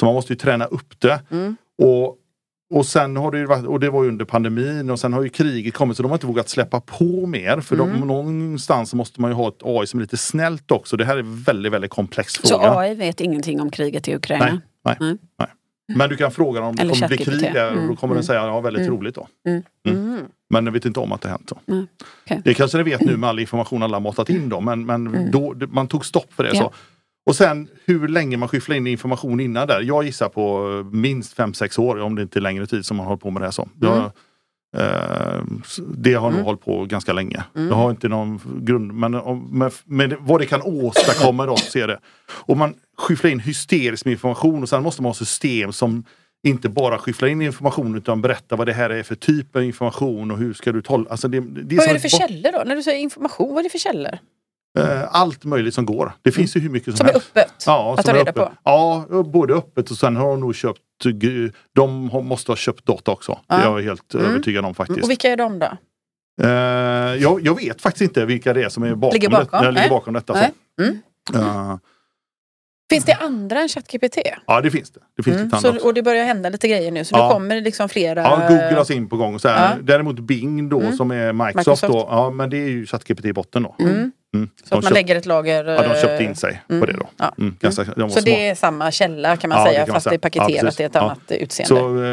[0.00, 1.20] Så man måste ju träna upp det.
[1.82, 2.16] Och,
[2.74, 5.22] och sen har det ju varit, och det var ju under pandemin och sen har
[5.22, 7.60] ju kriget kommit så de har inte vågat släppa på mer.
[7.60, 10.96] För de, någonstans måste man ju ha ett AI som är lite snällt också.
[10.96, 12.78] Det här är väldigt, väldigt komplex Så fråga.
[12.78, 14.44] AI vet ingenting om kriget i Ukraina?
[14.84, 15.48] Nej, nej, Nej.
[15.94, 17.96] Men du kan fråga dem om det Eller kommer bli krig där och då Mm,
[17.96, 18.26] kommer den mm.
[18.26, 18.94] säga ja, väldigt Mm.
[18.98, 19.28] roligt då.
[19.46, 19.62] Mm.
[19.88, 20.20] Mm.
[20.50, 21.52] Men jag vet inte om att det hänt.
[21.66, 21.72] Då.
[21.74, 21.86] Mm.
[22.24, 22.40] Okej.
[22.44, 25.54] Det kanske ni vet nu med all information alla matat in då men, men då,
[25.68, 26.50] man tog stopp för det.
[26.54, 26.60] Ja.
[26.60, 26.72] Så.
[27.26, 29.80] Och sen hur länge man skyfflar in information innan där.
[29.80, 33.06] Jag gissar på eh, minst 5-6 år om det inte är längre tid som man
[33.06, 33.52] håller på med det här.
[33.52, 33.68] Så.
[33.80, 33.96] Jag,
[34.76, 35.42] eh,
[35.94, 37.44] det har nog hållit på ganska länge.
[37.52, 39.12] Jag har inte någon grund men,
[39.50, 41.98] men, men vad det kan åstadkomma då, ser det.
[42.30, 46.04] Och man skyfflar in hysterisk information och sen måste man ha system som
[46.46, 50.30] inte bara skyfflar in information utan berätta vad det här är för typ av information
[50.30, 51.10] och hur ska du tolka.
[51.10, 52.62] Alltså det, det Vad som är det för källor då?
[52.66, 54.18] När du säger information, vad är det för källor?
[54.78, 56.12] Eh, Allt möjligt som går.
[56.22, 57.28] Det finns ju hur mycket som, Som är helst.
[57.36, 57.64] öppet?
[57.66, 58.52] Ja, att som ta är reda på?
[58.64, 60.80] Ja, både öppet och sen har de nog köpt
[61.74, 63.38] De måste ha köpt data också.
[63.48, 63.78] Det är Ja.
[63.78, 64.26] jag helt Mm.
[64.26, 65.02] övertygad om faktiskt.
[65.02, 65.66] Och vilka är de då?
[66.42, 66.48] Eh,
[67.22, 69.62] jag, jag vet faktiskt inte vilka det är som är bakom, Ligger bakom?
[69.62, 69.90] Det, ligger Nej.
[69.90, 70.34] bakom detta.
[70.34, 70.82] Så.
[70.82, 70.98] Mm.
[71.34, 71.76] Eh,
[72.90, 74.18] Finns det andra än ChatGPT?
[74.46, 75.00] ja, det finns det.
[75.16, 75.50] Det finns Mm.
[75.50, 77.28] Så, och det börjar hända lite grejer nu så Ja.
[77.28, 78.22] nu kommer det liksom flera...
[78.22, 79.38] Ja, Google har sin på gång.
[79.38, 79.70] Så här.
[79.76, 79.82] Ja.
[79.82, 80.96] Däremot Bing då Mm.
[80.96, 81.92] som är Microsoft, Microsoft.
[81.92, 83.76] Då, ja, men det är ju ChatGPT i botten då.
[83.80, 84.12] Mm.
[84.34, 84.50] Mm.
[84.64, 85.64] Så att man köpt- lägger ett lager...
[85.64, 86.80] Ja, de köpte eh, in sig mm.
[86.80, 87.08] på det då.
[87.16, 87.32] Ja.
[87.38, 87.56] Mm.
[87.60, 88.24] Ganska, de var Så smart.
[88.24, 90.10] det är samma källa kan man Ja, det säga kan man fast säga.
[90.10, 91.68] det är paketerat i ett annat utseende.
[91.80, 92.04] Så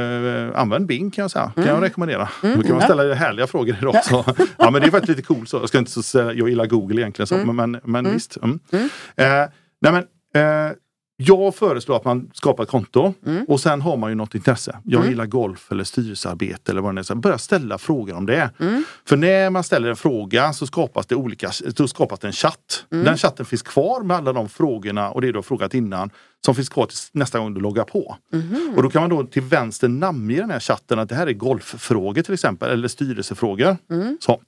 [0.56, 1.52] eh, använd Bing kan jag säga.
[1.56, 2.30] Kan jag rekommendera.
[2.44, 2.58] Mm.
[2.58, 4.26] Då kan man ställa härliga frågor idag också.
[4.58, 5.58] ja men det är faktiskt lite coolt så.
[5.58, 8.38] Jag ska inte så säga, jag gillar Google egentligen så, men, men, men visst.
[8.38, 8.60] Mm.
[8.72, 8.86] Mm.
[9.16, 9.50] Eh,
[9.82, 10.04] nej men,
[10.36, 10.72] eh,
[11.18, 13.46] jag föreslår att man skapar ett konto Mm.
[13.48, 14.80] och sen har man ju något intresse.
[14.84, 15.10] Jag Mm.
[15.10, 17.16] gillar golf eller styrelsearbete eller vad det är.
[17.16, 18.50] Börja ställa frågor om det.
[18.60, 18.84] Mm.
[19.06, 22.86] För när man ställer en fråga så skapas det olika, så skapas en chatt.
[22.92, 23.06] Mm.
[23.06, 26.10] Den chatten finns kvar med alla de frågorna och det du har frågat innan
[26.46, 28.18] som finns kvar till nästa gång du loggar på.
[28.34, 28.74] Mhm.
[28.78, 31.34] Och då kan man då till vänster namnge den här chatten att det här är
[31.34, 33.78] golffrågor till exempel eller styrelsefrågor.
[33.92, 34.18] Mm.
[34.22, 34.42] Så.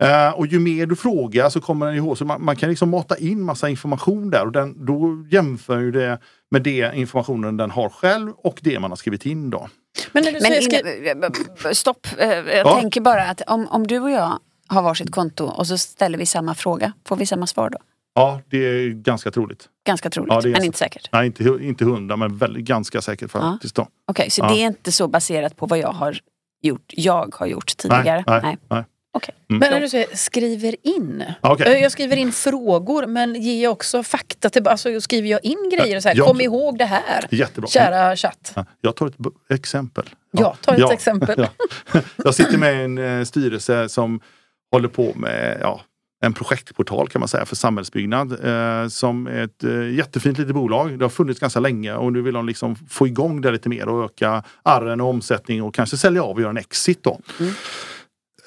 [0.00, 2.18] Eh, och ju mer du frågar så kommer den ihåg.
[2.18, 5.90] Så man, man kan liksom mata in massa information där och den, då jämför ju
[5.90, 6.18] det
[6.50, 9.68] med det informationen den har själv och det man har skrivit in då.
[10.12, 11.14] Men Men säger...
[11.14, 12.80] inne, skri- stopp, Eh, jag Ja.
[12.80, 16.26] tänker bara att om, om du och jag har varsitt konto och så ställer vi
[16.26, 17.78] samma fråga, får vi samma svar då?
[18.14, 19.68] Ja, det är ganska troligt.
[19.86, 21.08] Ganska troligt, Ja, det är men inte säkert.
[21.12, 23.74] Nej, inte, inte hundra men väldigt, ganska säkert faktiskt.
[23.74, 23.86] Då.
[24.06, 24.48] Okej, så Ja.
[24.48, 26.18] det är inte så baserat på vad jag har
[26.62, 28.24] gjort, jag har gjort tidigare?
[28.26, 28.84] Nej, nej, nej.
[29.12, 29.34] Okej.
[29.46, 31.24] Men när du säger skriver in.
[31.42, 31.74] Ja, okej.
[31.76, 34.68] Eh, Jag skriver in frågor men ger jag också fakta till...
[34.68, 37.26] Alltså skriver jag in grejer och så här, jag- kom ihåg det här.
[37.30, 37.68] Jättebra.
[37.68, 38.52] Kära chatt.
[38.56, 39.14] Ja, Jag tar ett
[39.60, 40.04] exempel.
[40.30, 41.48] Ja, ta ett exempel.
[41.92, 42.00] Ja.
[42.24, 44.20] Jag sitter med i en eh, styrelse som
[44.72, 45.80] håller på med ja,
[46.24, 48.32] en projektportal kan man säga för samhällsbyggnad.
[48.32, 50.98] Eh, som är ett eh, jättefint litet bolag.
[50.98, 53.88] Det har funnits ganska länge och nu vill de liksom få igång det lite mer
[53.88, 57.20] och öka arren och omsättning och kanske sälja av och göra en exit då.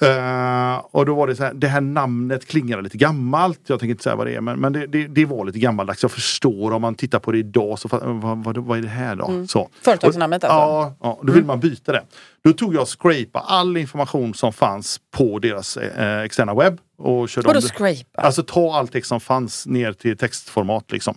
[0.00, 3.60] Eh, och då var det så här, det här namnet klingade lite gammalt.
[3.66, 6.02] Jag tänker inte säga vad det är men, men det, det, det var lite gammaldags.
[6.02, 9.16] Jag förstår om man tittar på det idag så vad, vad, vad är det här
[9.16, 9.46] då?
[9.48, 9.68] Så.
[9.82, 10.56] Företagsnamnet alltså?
[10.56, 12.02] Ja, ja, då vill man byta det.
[12.44, 16.80] Då tog jag och scrapa all information som fanns på deras eh, externa webb.
[16.98, 18.22] Och körde Vadå scrapa?
[18.22, 21.14] Alltså ta all text som fanns ner till textformat liksom.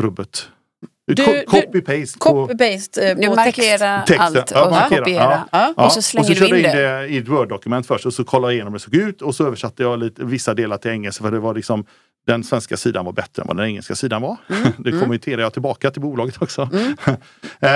[0.00, 0.48] Rubbet.
[1.06, 2.18] Du- Co- du- Copy-paste.
[2.18, 3.36] på- Copy-paste eh, Du text.
[3.36, 4.20] markerar Texten.
[4.20, 4.98] allt Ja, och markera.
[4.98, 5.42] kopiera.
[5.52, 5.74] Ja.
[5.76, 6.98] Ja, Och så slänger och så du körde in jag in det.
[7.00, 9.34] det i ett Word-dokument först och så kollade jag igenom hur det såg ut och
[9.34, 11.84] så översatte jag lite, vissa delar till engelska för det var liksom
[12.26, 14.36] den svenska sidan var bättre än vad den engelska sidan var.
[14.48, 14.72] Mm.
[14.78, 16.62] det kommenterade jag tillbaka till bolaget också.
[17.60, 17.70] eh,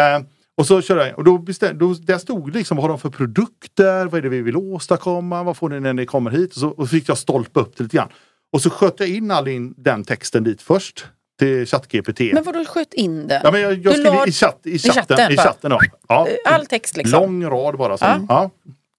[0.59, 2.99] och så körde jag och då, bestäm, då där stod det liksom vad har de
[2.99, 6.51] för produkter, vad är det vi vill åstadkomma, vad får ni när ni kommer hit?
[6.55, 8.09] Och så, och så fick jag stolpa upp det lite grann.
[8.53, 11.07] Och så sköt jag in all in den texten dit först
[11.39, 12.21] till ChatGPT.
[12.33, 13.41] Men vadå sköt in det?
[13.45, 15.17] Ja, men jag, jag skrev la- i, chatt, i chatten.
[15.17, 15.81] chatten, I chatten ja.
[16.09, 16.27] ja.
[16.47, 17.21] Eh, All text liksom?
[17.23, 17.99] Lång rad bara.
[17.99, 18.05] Så.
[18.05, 18.21] Ja.
[18.29, 18.51] Ja.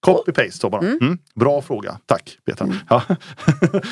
[0.08, 0.82] Copy-paste så bara.
[0.82, 1.18] Mm.
[1.36, 2.68] Bra fråga, tack Petra.
[2.90, 3.02] Ja.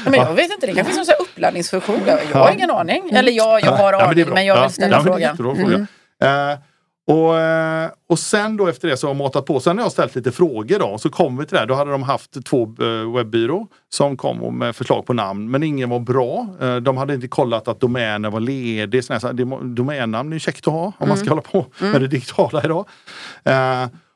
[0.06, 2.02] Men jag vet inte, det kanske finns någon uppladdningsfunktion.
[2.08, 3.10] Jag, har ingen aning.
[3.12, 4.34] Eller jag, jag har men aning bra.
[4.34, 4.62] men jag Ja.
[4.62, 5.88] vill ställa Ja, men det är frågan.
[7.08, 9.60] Och, eh, och sen då efter det så har jag matat på.
[9.60, 10.98] Sen har jag ställt lite frågor då.
[10.98, 11.60] Så kom vi till det.
[11.60, 11.68] här.
[11.68, 15.52] Då hade de haft två eh, webbyrå som kom med förslag på namn.
[15.52, 16.48] Men ingen var bra.
[16.62, 19.04] Eh, de hade inte kollat att domänen var ledig.
[19.04, 19.32] Så
[19.64, 22.86] domännamn är ju käckt att ha om man ska hålla på med det digitala idag.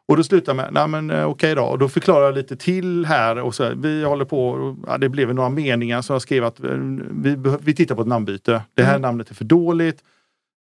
[0.07, 1.63] Och då slutade med, nej men okej då.
[1.63, 3.39] Och då förklarar jag lite till här.
[3.39, 6.59] Och så, vi håller på, och, ja, det blev några meningar som jag skrev att
[6.59, 8.61] vi, vi tittar på ett namnbyte.
[8.73, 10.03] Det här namnet är för dåligt.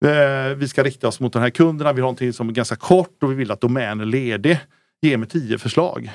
[0.05, 1.91] Eh, vi ska rikta oss mot den här kunderna.
[1.91, 4.59] Vi vill ha någonting som är ganska kort och vi vill att domänen är ledig.
[5.01, 6.11] Ge mig tio förslag.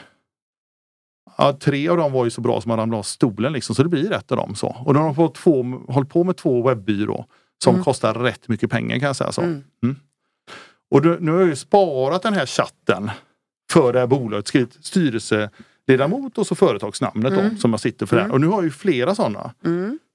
[1.38, 3.82] Ja, tre av dem var ju så bra som man ramlade av stolen liksom, så
[3.82, 4.54] det blir ett av dem.
[4.54, 4.76] Så.
[4.84, 7.26] Och de har fått två, hållit på med två webbyrå
[7.64, 9.32] som kostar rätt mycket pengar kan jag säga.
[9.32, 9.40] så.
[9.40, 9.64] Mm.
[9.82, 9.96] Mm.
[10.90, 13.10] Och då, nu har jag ju sparat den här chatten
[13.72, 18.16] för det här bolaget, skrivit styrelseledamot och så företagsnamnet då, som jag sitter för.
[18.16, 18.32] Där.
[18.32, 19.54] Och nu har jag ju flera sådana.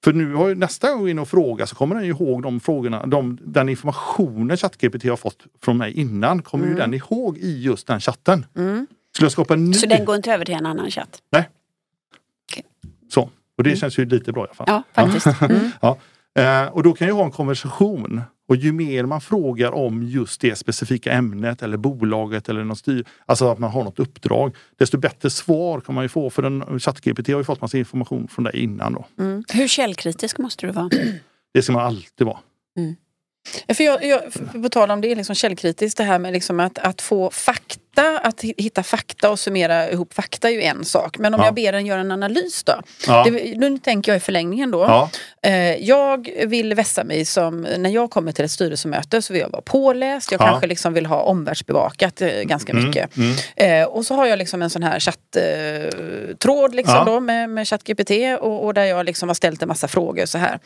[0.05, 0.19] Mm.
[0.19, 2.59] För nu har ju nästa gång in och fråga så kommer den ju ihåg de
[2.59, 7.61] frågorna, de, den informationen ChatGPT har fått från mig innan, kommer ju den ihåg i
[7.61, 8.45] just den chatten.
[8.55, 8.87] Mm.
[9.15, 9.73] Skulle jag skapa ny?
[9.73, 11.21] Så den går inte över till en annan chatt?
[11.31, 11.49] Nej.
[12.51, 12.63] Okej.
[13.09, 13.29] Så.
[13.57, 14.65] Och det känns ju lite bra i alla fall.
[14.67, 15.41] Ja, faktiskt.
[15.41, 15.71] Mm.
[15.81, 15.97] Ja.
[16.35, 18.21] Eh, och då kan jag ha en konversation.
[18.49, 23.05] Och ju mer man frågar om just det specifika ämnet eller bolaget eller något styr,
[23.25, 26.29] alltså att man har något uppdrag, desto bättre svar kan man ju få.
[26.29, 29.05] För den ChatGPT har ju fått massa information från dig innan då.
[29.53, 30.89] Hur källkritisk måste du vara?
[31.53, 32.37] Det ska man alltid vara.
[32.73, 32.81] Ja,
[33.73, 34.21] För jag, jag,
[34.63, 38.19] på tal om det är liksom källkritiskt det här med liksom att, att få fakta,
[38.23, 41.17] att hi- hitta fakta och summera ihop fakta är ju en sak.
[41.17, 41.45] Men om Ja.
[41.47, 42.73] jag ber den göra en analys då?
[43.07, 43.23] Ja.
[43.23, 44.79] Det, nu tänker jag i förlängningen då.
[44.79, 45.09] Ja.
[45.43, 49.49] Eh, jag vill vässa mig som, när jag kommer till ett styrelsemöte så vill jag
[49.49, 50.31] vara påläst.
[50.31, 50.45] Jag Ja.
[50.45, 53.17] kanske liksom vill ha omvärldsbevakat eh, ganska Mm, mycket.
[53.17, 53.35] mm.
[53.55, 57.67] Eh, och så har jag liksom en sån här chatttråd tråd liksom då med, med
[57.67, 60.59] ChatGPT och, och där jag liksom har ställt en massa frågor så här.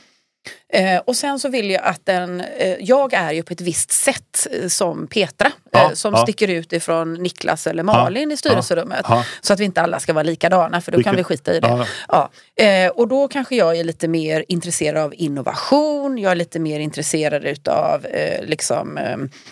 [0.74, 3.92] Eh, och sen så vill jag att den, eh, jag är ju på ett visst
[3.92, 6.24] sätt eh, som Petra Ja, eh, som ja.
[6.24, 9.06] sticker ut ifrån Niklas eller Malin i styrelserummet.
[9.10, 9.26] Ja.
[9.42, 11.60] Så att vi inte alla ska vara likadana för då Vi kan vi skita i
[11.60, 11.68] det.
[11.68, 12.30] Ja.
[12.58, 12.64] Ja.
[12.66, 16.80] Eh, och då kanske jag är lite mer intresserad av innovation, jag är lite mer
[16.80, 18.06] intresserad utav
[18.42, 19.00] liksom,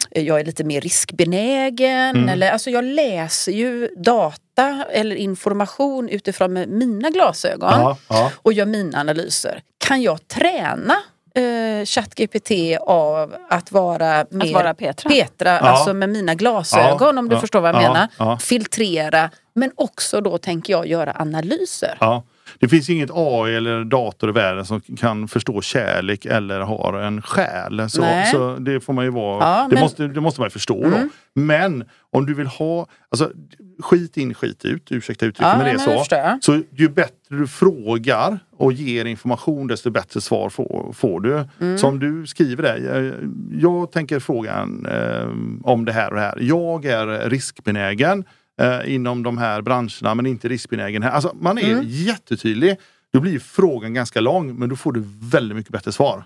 [0.10, 2.16] jag är lite mer riskbenägen.
[2.16, 2.30] Mm.
[2.30, 4.51] Eller, alltså jag läser ju data
[4.92, 8.32] eller information utifrån med mina glasögon Ja, ja.
[8.36, 9.62] och gör mina analyser.
[9.78, 10.94] Kan jag träna
[11.36, 15.10] eh, ChatGPT av att vara mer vara Petra?
[15.10, 18.08] Petra alltså med mina glasögon Ja, om du ja, förstår vad jag ja, menar.
[18.18, 18.38] ja.
[18.38, 21.98] Filtrera, men också då tänker jag göra analyser.
[22.00, 22.24] Ja.
[22.60, 27.22] Det finns inget AI eller dator i världen som kan förstå kärlek eller har en
[27.22, 27.90] själ.
[27.90, 29.44] Så, så det får man ju vara.
[29.46, 29.82] Ja, det, men- Mm.
[29.84, 30.98] måste, det måste man ju förstå då.
[31.34, 33.32] Men om du vill ha, alltså
[33.82, 36.54] skit in skit ut, ursäkta uttrycket Ja, men det är det så.
[36.54, 41.46] Så ju bättre du frågar och ger information desto bättre svar får, får du.
[41.60, 41.78] Mm.
[41.78, 43.14] Som du skriver där, jag,
[43.62, 45.28] jag tänker frågan eh,
[45.72, 46.38] om det här och det här.
[46.42, 48.24] Jag är riskbenägen
[48.62, 51.12] eh, inom de här branscherna men inte riskbenägen här.
[51.12, 51.86] Alltså man är Mm.
[51.88, 52.78] jättetydlig.
[53.14, 56.24] Då blir frågan ganska lång men då får du väldigt mycket bättre svar.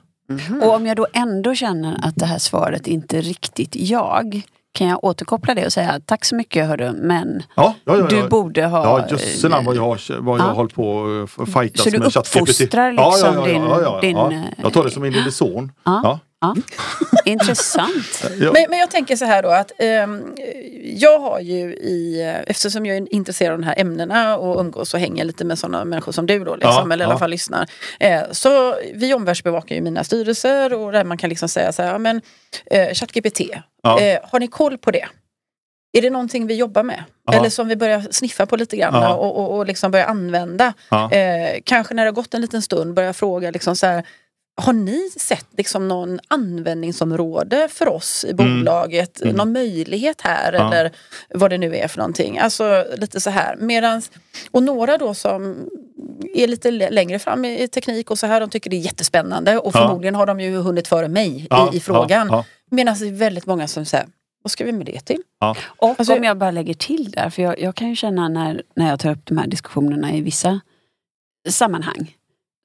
[0.61, 4.41] Och om jag då ändå känner att det här svaret inte är riktigt jag,
[4.75, 8.17] kan jag återkoppla det och säga tack så mycket hörru, men Ja, ja, ja, du
[8.17, 8.27] ja.
[8.27, 8.83] borde ha...
[8.99, 10.51] Ja jösse namn vad jag har, vad jag Ja.
[10.51, 10.89] hållit på
[11.37, 12.41] och fightats Så du med ChatGPT.
[12.41, 14.31] uppfostrar ja, ja, liksom ja, din- ja, ja, din, ja.
[14.31, 15.71] eh, Jag tar det som min lille son.
[16.41, 16.55] Ja.
[16.55, 17.19] Ja.
[17.25, 18.23] Intressant.
[18.39, 18.51] Ja.
[18.51, 20.35] Men, men jag tänker så här då att ehm,
[20.83, 24.99] jag har ju i, eftersom jag är intresserad av de här ämnena och umgås och
[24.99, 27.69] hänger lite med sådana människor som du då, liksom, Ja, eller i alla fall lyssnar.
[27.99, 31.99] Eh, så vi omvärldsbevakar ju mina styrelser och där man kan liksom säga så här,
[31.99, 32.21] men
[32.65, 33.41] eh, ChatGPT,
[33.83, 33.99] Ja.
[33.99, 35.05] eh, har ni koll på det?
[35.97, 37.03] Är det någonting vi jobbar med?
[37.25, 37.33] Ja.
[37.33, 40.73] Eller som vi börjar sniffa på lite grann och, och, och liksom börja använda?
[41.11, 44.03] Eh, kanske när det har gått en liten stund börja fråga liksom så här,
[44.61, 49.21] har ni sett liksom någon användningsområde för oss i bolaget?
[49.21, 49.35] Mm.
[49.35, 50.73] Någon möjlighet här Ja.
[50.73, 50.91] eller
[51.29, 52.37] vad det nu är för någonting.
[52.39, 53.55] Alltså lite så här.
[53.55, 54.11] Medans,
[54.51, 55.69] och några då som
[56.35, 59.57] är lite längre fram i i teknik och så här, de tycker det är jättespännande
[59.57, 59.79] och Ja.
[59.87, 62.27] förmodligen har de ju hunnit före mig Ja, i, i frågan.
[62.31, 64.07] ja, Medan det är väldigt många som säger,
[64.43, 65.21] vad ska vi med det till?
[65.39, 65.55] Ja.
[65.65, 68.63] Och Alltså- om jag bara lägger till där, för jag, jag kan ju känna när,
[68.75, 70.59] när jag tar upp de här diskussionerna i vissa
[71.49, 72.15] sammanhang,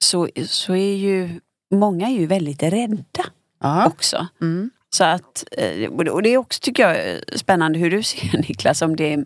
[0.03, 1.39] så, så är ju
[1.71, 3.25] många är ju väldigt rädda
[3.61, 3.87] Ja.
[3.87, 4.27] också.
[4.41, 4.69] Mm.
[4.89, 8.95] Så att, eh, och det- är också tycker jag spännande hur du ser Niklas, om
[8.95, 9.25] det är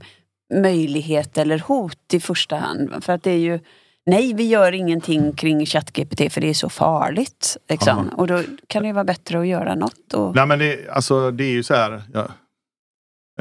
[0.54, 3.04] möjlighet eller hot i första hand.
[3.04, 3.60] För att det är ju,
[4.06, 7.58] nej vi gör ingenting kring ChatGPT för det är så farligt.
[7.70, 8.08] Liksom.
[8.10, 10.14] Och då kan det ju vara bättre att göra något.
[10.14, 12.02] Och, Nej men det, alltså, det är ju så här.
[12.14, 12.28] Ja,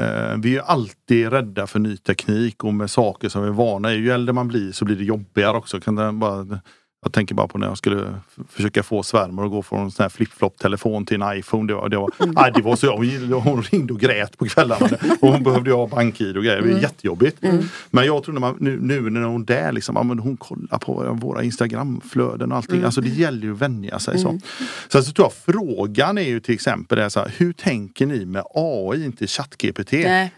[0.01, 3.93] Eh, vi är alltid rädda för ny teknik och med saker som vi är vana
[3.93, 5.79] Ju äldre man blir så blir det jobbigare också.
[5.79, 6.59] Kan det bara,
[7.05, 10.03] jag tänker bara på när jag skulle försöka få svärmor att gå från en sån
[10.03, 11.67] här flip-flop telefon till en iPhone.
[11.67, 12.35] Det var, det var, mm.
[12.37, 12.95] nej, det var så,
[13.39, 14.89] hon ringde och grät på kvällarna.
[15.21, 16.57] och hon behövde ha bank-id och grejer.
[16.57, 16.81] Det var mm.
[16.81, 17.43] jättejobbigt.
[17.43, 17.63] Mm.
[17.91, 20.37] Men jag tror när man, nu, nu när hon är där, liksom, ja, men hon
[20.37, 22.75] kollar på våra Instagramflöden och allting.
[22.75, 22.85] Mm.
[22.85, 24.19] Alltså det gäller ju att vänja sig.
[24.19, 24.41] Så, mm.
[24.87, 28.25] så alltså, tror jag, frågan är ju till exempel är så här, hur tänker ni
[28.25, 29.93] med AI, inte ChatGPT?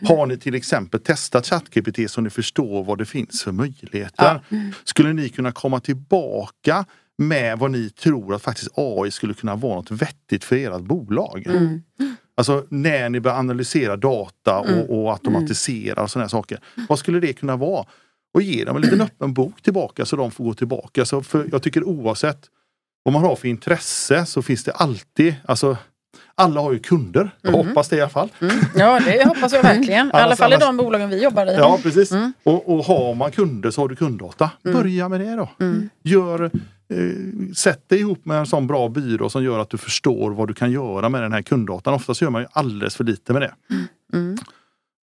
[0.07, 4.41] Har ni till exempel testat ChatGPT så ni förstår vad det finns för möjligheter?
[4.49, 4.57] Ja.
[4.83, 6.85] Skulle ni kunna komma tillbaka tillbaka
[7.17, 11.47] med vad ni tror att faktiskt AI skulle kunna vara något vettigt för ert bolag.
[11.47, 11.81] Mm.
[12.35, 14.89] Alltså när ni börjar analysera data och, mm.
[14.89, 16.59] och automatisera och sådana saker.
[16.89, 17.85] Vad skulle det kunna vara?
[18.33, 21.05] Och ge dem en liten öppen bok tillbaka så de får gå tillbaka.
[21.05, 22.49] Så för jag tycker oavsett
[23.03, 25.77] vad man har för intresse så finns det alltid, alltså
[26.35, 27.29] alla har ju kunder.
[27.41, 27.67] Jag mm.
[27.67, 28.29] hoppas det i alla fall.
[28.39, 28.55] Mm.
[28.75, 30.07] Ja, det hoppas jag verkligen.
[30.07, 31.55] I alla fall i de bolagen vi jobbar i.
[31.55, 32.11] Ja, precis.
[32.11, 32.33] Mm.
[32.43, 34.51] Och, och har man kunder så har du kunddata.
[34.65, 34.77] Mm.
[34.77, 35.49] Börja med det då.
[35.59, 35.89] Mm.
[36.03, 40.31] Gör, eh, sätt dig ihop med en sån bra byrå som gör att du förstår
[40.31, 41.93] vad du kan göra med den här kunddatan.
[41.93, 43.53] Oftast gör man ju alldeles för lite med det.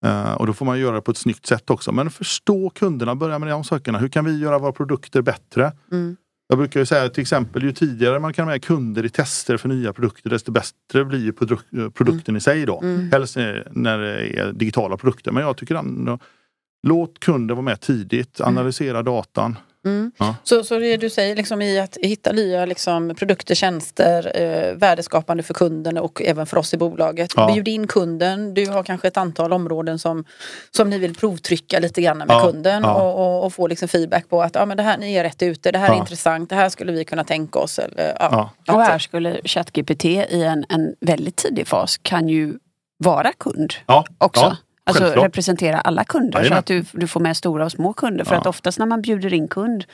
[0.07, 1.93] Uh, och då får man göra det på ett snyggt sätt också.
[1.93, 3.99] Men förstå kunderna, börja med de sakerna.
[3.99, 5.73] Hur kan vi göra våra produkter bättre?
[5.93, 6.17] Mm.
[6.49, 9.57] Jag brukar ju säga till exempel ju tidigare man kan ha med kunder i tester
[9.57, 11.33] för nya produkter desto bättre blir ju
[11.91, 12.37] produkten mm.
[12.37, 12.81] i sig då.
[12.81, 13.13] Mm.
[13.13, 13.37] Helst
[13.71, 15.33] när det är digitala produkter.
[15.33, 16.19] Men jag tycker ändå
[16.87, 18.49] Låt kunden vara med tidigt, mm.
[18.49, 19.57] analysera datan.
[19.85, 20.13] Mm.
[20.19, 20.37] Ja.
[20.45, 25.43] Så, så det du säger liksom i att hitta nya liksom, produkter, tjänster, eh, värdeskapande
[25.43, 27.33] för kunden och även för oss i bolaget.
[27.37, 27.47] Ja.
[27.47, 28.55] Bjud in kunden.
[28.55, 30.25] Du har kanske ett antal områden som,
[30.71, 32.41] som ni vill provtrycka lite grann med ja.
[32.41, 35.23] kunden och, och, och, få liksom feedback på att ja, men det här, ni är
[35.23, 37.79] rätt ute, det här är intressant, det här skulle vi kunna tänka oss.
[37.79, 38.51] Eller, ja.
[38.69, 42.55] Och här skulle ChatGPT i en, en väldigt tidig fas kan ju
[42.99, 43.75] vara kund
[44.19, 44.57] också.
[44.87, 45.25] Alltså Självklart.
[45.25, 46.57] representera alla kunder Jajamän.
[46.57, 48.25] så att du, du får med stora och små kunder.
[48.25, 48.41] För ja.
[48.41, 49.85] att oftast när man bjuder in kund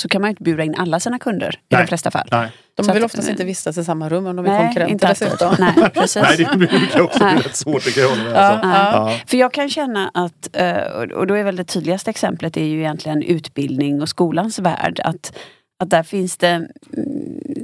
[0.00, 1.80] så kan man inte bjuda in alla sina kunder nej.
[1.80, 2.28] i de flesta fall.
[2.30, 2.52] Nej.
[2.74, 5.08] De så vill att, oftast inte vistas i samma rum om de är nej, konkurrenter
[5.08, 5.56] dessutom.
[5.58, 6.22] Nej, precis.
[6.22, 7.84] nej, det brukar också bli rätt svårt.
[7.84, 8.32] Det kan jag med.
[8.32, 8.68] Ja, alltså.
[8.68, 9.20] ja.
[9.26, 10.76] För jag kan känna att, eh,
[11.14, 15.00] och då är väl det tydligaste exemplet är ju egentligen utbildning och skolans värld.
[15.04, 15.32] Att
[15.78, 16.68] att där finns det, mm,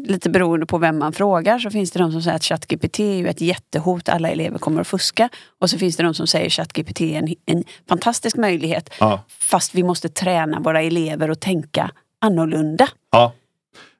[0.05, 3.27] lite beroende på vem man frågar, så finns det de som säger att ChatGPT är
[3.27, 5.29] ett jättehot, alla elever kommer att fuska.
[5.59, 9.25] Och så finns det de som säger att ChatGPT är en, en fantastisk möjlighet, ja.
[9.29, 12.89] fast vi måste träna våra elever att tänka annorlunda.
[13.11, 13.33] Ja.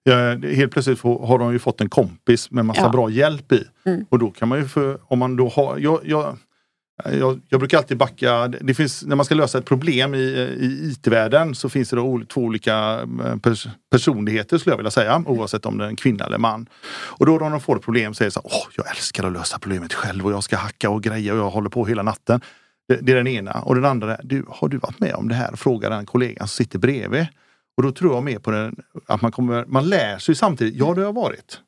[0.07, 0.15] Ja,
[0.49, 2.89] helt plötsligt har de ju fått en kompis med massa ja.
[2.89, 3.65] bra hjälp i.
[3.85, 4.07] Mm.
[4.09, 6.39] Och då kan man ju, för, om man då har, jag, jag,
[7.05, 10.91] jag, jag, brukar alltid backa, det finns, när man ska lösa ett problem i, i
[10.93, 15.67] IT-världen så finns det då två olika eh, pers personligheter skulle jag vilja säga, oavsett
[15.67, 16.67] om det är en kvinna eller man.
[16.93, 19.33] Och då när de får ett problem säger de så här, Åh, jag älskar att
[19.33, 22.41] lösa problemet själv och jag ska hacka och greja och jag håller på hela natten.
[22.89, 23.53] Det, det är den ena.
[23.53, 25.57] Och den andra är, du, har du varit med om det här?
[25.57, 27.27] Frågar den kollegan som sitter bredvid.
[27.77, 28.77] Och då tror jag mer på den,
[29.07, 31.61] att man kommer, man lär sig samtidigt, ja det har jag varit.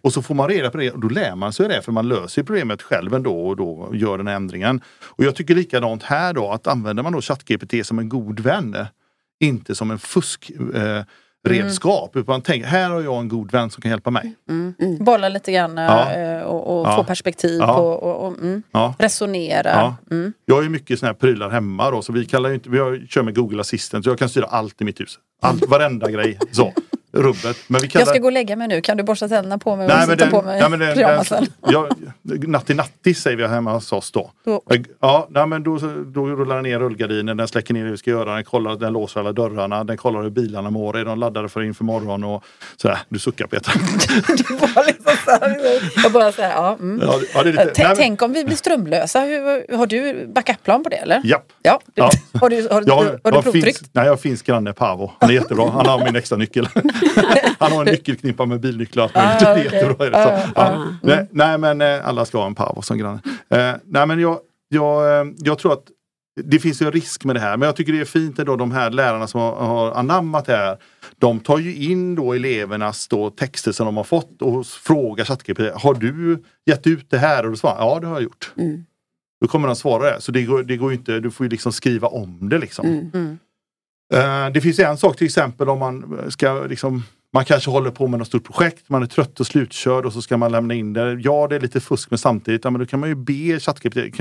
[0.00, 2.08] Och så får man reda på det och då lär man sig det för man
[2.08, 4.80] löser problemet själv ändå och då gör den ändringen.
[5.02, 8.76] Och jag tycker likadant här då att använder man då ChatGPT som en god vän,
[9.40, 11.02] inte som en fusk eh,
[11.48, 12.14] redskap.
[12.14, 12.22] Mm.
[12.22, 14.34] Utan tänk, här har jag en god vän som kan hjälpa mig.
[14.48, 14.74] Mm.
[14.80, 15.04] Mm.
[15.04, 16.12] Bolla lite grann ja.
[16.12, 16.96] Eh, och, och ja.
[16.96, 17.76] få perspektiv ja.
[17.76, 18.62] och, och mm.
[18.98, 19.96] resonera.
[20.10, 20.32] Mm.
[20.44, 23.22] Jag har ju mycket såna här prylar hemma då, så vi kallar inte, vi kör
[23.22, 25.18] med Google Assistant så jag kan styra allt i mitt hus.
[25.42, 26.38] Allt, varenda grej.
[26.52, 26.72] Så
[27.12, 27.56] rubbet.
[27.66, 28.00] Men vi kallar...
[28.00, 28.80] Jag ska gå och lägga mig nu.
[28.80, 30.94] Kan du borsta tänderna på mig och nej, sätta den, på mig nej, men den,
[30.94, 31.46] pyjamasen?
[31.66, 31.88] Ja,
[32.22, 34.30] natti natti säger vi hemma hos oss då.
[34.44, 34.62] då.
[35.00, 38.10] Ja, nej, men då, då rullar den ner rullgardinen, den släcker ner det vi ska
[38.10, 41.48] göra, den kollar, den låser alla dörrarna, den kollar hur bilarna mår, är de laddade
[41.48, 42.44] för inför morgon och
[42.76, 42.98] sådär.
[43.08, 43.72] Du suckar Petra.
[46.02, 46.76] jag bara säger ja.
[46.80, 47.00] Mm.
[47.02, 50.96] ja, ja lite, nej, Tänk om vi blir strömlösa, hur, har du backupplan på det
[50.96, 51.20] eller?
[51.24, 51.44] Japp.
[51.62, 51.80] Ja.
[51.94, 52.10] ja.
[52.40, 53.82] Har du, har, ja, har du provtryckt?
[53.92, 55.12] nej, jag har finsk granne Paavo.
[55.20, 55.70] Han är jättebra.
[55.70, 56.68] Han har min extra nyckel.
[57.58, 59.10] Han har en nyckelknippa med bilnycklar.
[59.14, 59.64] Ah, det är okay.
[59.64, 60.10] jättebra.
[60.12, 60.94] Ah, ah, mm.
[61.02, 63.20] nej, nej, men eh, alla ska ha en Paavo som granne.
[63.50, 64.38] Eh, nej men jag,
[64.68, 65.84] jag, eh, jag tror att
[66.42, 68.72] det finns en risk med det här men jag tycker det är fint ändå de
[68.72, 70.78] här lärarna som har, har anammat det här.
[71.18, 75.60] De tar ju in då elevernas då texter som de har fått och frågar ChatGPT,
[75.74, 77.44] har du gett ut det här?
[77.44, 78.52] Och då svarar ja det har jag gjort.
[78.56, 78.84] Mm.
[79.40, 80.20] Då kommer de svara det.
[80.20, 82.86] Så det går, det går inte, du får ju liksom skriva om det liksom.
[83.14, 83.38] Mm.
[84.14, 84.46] Mm.
[84.46, 88.06] Uh, det finns en sak till exempel om man ska liksom man kanske håller på
[88.06, 90.92] med något stort projekt, man är trött och slutkörd och så ska man lämna in
[90.92, 91.12] det.
[91.20, 94.20] Ja, det är lite fusk men samtidigt, ja, men då kan man ju be ChatGPT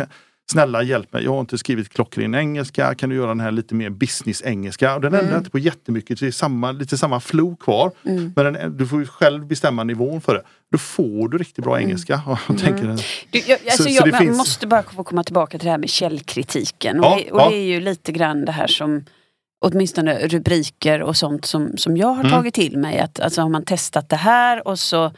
[0.51, 3.75] Snälla hjälp mig, jag har inte skrivit klockren engelska, kan du göra den här lite
[3.75, 4.99] mer business-engelska?
[4.99, 5.37] Den ändrar Mm.
[5.37, 7.91] inte på jättemycket, det är samma, lite samma flow kvar.
[8.05, 8.33] Mm.
[8.35, 10.43] Men den, du får ju själv bestämma nivån för det.
[10.71, 12.21] Då får du riktigt bra engelska.
[12.27, 12.83] Och jag tänker,
[13.31, 15.71] Du, jag, alltså så jag, det man finns- måste bara få komma tillbaka till det
[15.71, 16.99] här med källkritiken.
[16.99, 17.49] Och, Ja, det, och ja.
[17.49, 19.05] det är ju lite grann det här som
[19.59, 22.31] åtminstone rubriker och sånt som, som jag har Mm.
[22.31, 22.99] tagit till mig.
[22.99, 25.11] Att, alltså har man testat det här och så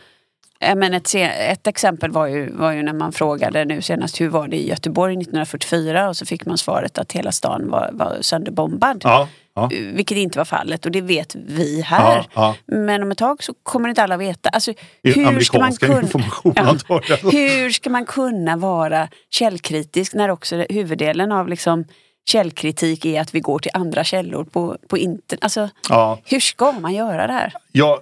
[0.75, 4.47] men ett, ett exempel var ju, var ju när man frågade nu senast hur var
[4.47, 9.01] det i Göteborg 1944 och så fick man svaret att hela stan var, var sönderbombad.
[9.03, 12.27] ja, ja, Vilket inte var fallet och det vet vi här.
[12.33, 12.55] ja.
[12.65, 14.49] Men om ett tag så kommer inte alla veta.
[14.49, 14.73] Alltså,
[15.03, 16.01] hur ska man kunna...
[17.31, 21.85] Hur ska man kunna vara källkritisk när också huvuddelen av liksom
[22.29, 25.43] källkritik är att vi går till andra källor på, på internet?
[25.43, 27.53] Alltså, Ja, hur ska man göra det här?
[27.71, 28.01] ja,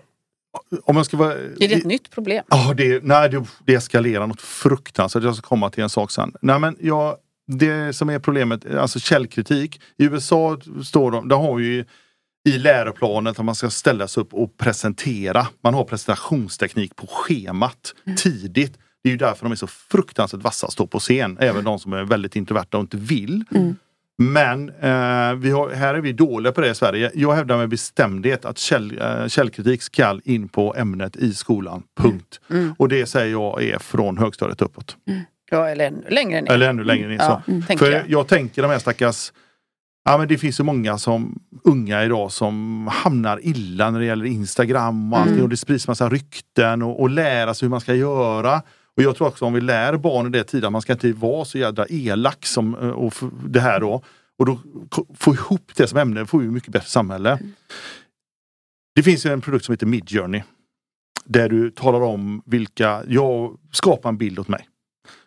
[0.84, 1.34] om man ska vara...
[1.34, 2.44] Är det ett nytt problem?
[2.50, 5.24] Ja, det, nej, det, det eskalerar något fruktansvärt.
[5.24, 6.34] Jag ska komma till en sak sen.
[6.42, 7.16] Nej, men jag,
[7.48, 9.82] det som är problemet, alltså källkritik.
[9.98, 11.86] I USA står de, där har ju
[12.50, 15.48] i läroplanet att man ska ställa sig upp och presentera.
[15.62, 18.78] Man har presentationsteknik på schemat tidigt.
[19.04, 21.38] Det är ju därför de är så fruktansvärt vassa att stå på scen.
[21.40, 23.44] Även de som är väldigt introverta och inte vill.
[24.18, 27.12] Men eh, vi har, här är vi dåliga på det i Sverige.
[27.14, 31.84] Jag hävdar med bestämdhet att käll, eh, källkritik ska in på ämnet i skolan.
[31.98, 32.40] Punkt.
[32.78, 34.98] Och det säger jag är från högstadiet uppåt.
[35.52, 36.52] Ja, eller ännu längre ner.
[36.52, 37.16] Eller ännu längre ner.
[37.16, 37.52] Ja, så.
[37.52, 38.04] tänker För jag.
[38.08, 38.28] jag.
[38.28, 39.32] tänker de här stackars
[40.10, 44.26] Ja, men det finns så många som unga idag som hamnar illa när det gäller
[44.26, 47.94] Instagram och allting och det sprids massa rykten och, och lära sig hur man ska
[47.94, 48.62] göra.
[48.98, 51.46] Och jag tror också om vi lär barn i det tiden, man ska inte vara
[51.46, 53.14] så jädra elak som eh, och
[53.46, 54.02] det här då.
[54.38, 54.60] Och då
[55.16, 57.40] få ihop det som ämne får vi mycket bättre samhälle.
[58.96, 60.44] Det finns ju en produkt som heter Midjourney.
[61.26, 64.68] Där du talar om vilka, jag skapar en bild åt mig.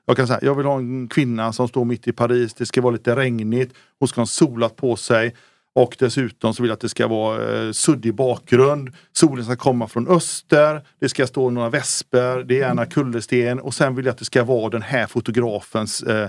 [0.06, 2.80] Jag kan säga, jag vill ha en kvinna som står mitt i Paris, det ska
[2.80, 5.34] vara lite regnigt, hon ska ha solat på sig.
[5.74, 8.90] Och dessutom så vill jag att det ska vara eh, suddig bakgrund.
[9.12, 10.86] Solen ska komma från öster.
[11.00, 12.44] Det ska stå några vesper.
[12.44, 13.60] Det är gärna kullersten.
[13.60, 16.28] Och sen vill jag att det ska vara den här fotografens eh,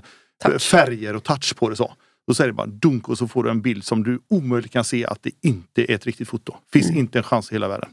[0.60, 1.76] färger och touch på det.
[1.76, 1.94] så.
[2.28, 4.84] Då säger det bara dunk och så får du en bild som du omöjligt kan
[4.84, 6.56] se att det inte är ett riktigt foto.
[6.74, 7.90] Finns inte en chans i hela världen.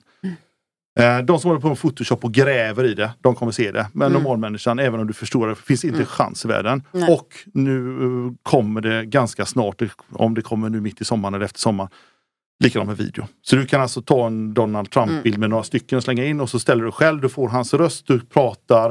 [0.98, 3.86] Eh, De som håller på med Photoshop och gräver i det, de kommer se det.
[3.92, 6.82] Men normalmänniskan, även om du förstår det, finns inte en chans i världen.
[6.92, 7.14] Nej.
[7.14, 9.82] Och nu eh, kommer det ganska snart,
[10.12, 11.90] om det kommer nu mitt i sommaren eller efter sommaren,
[12.64, 13.26] likadant med video.
[13.42, 16.50] Så du kan alltså ta en Donald Trump-bild med några stycken och slänga in och
[16.50, 18.88] så ställer du själv, du får hans röst, du pratar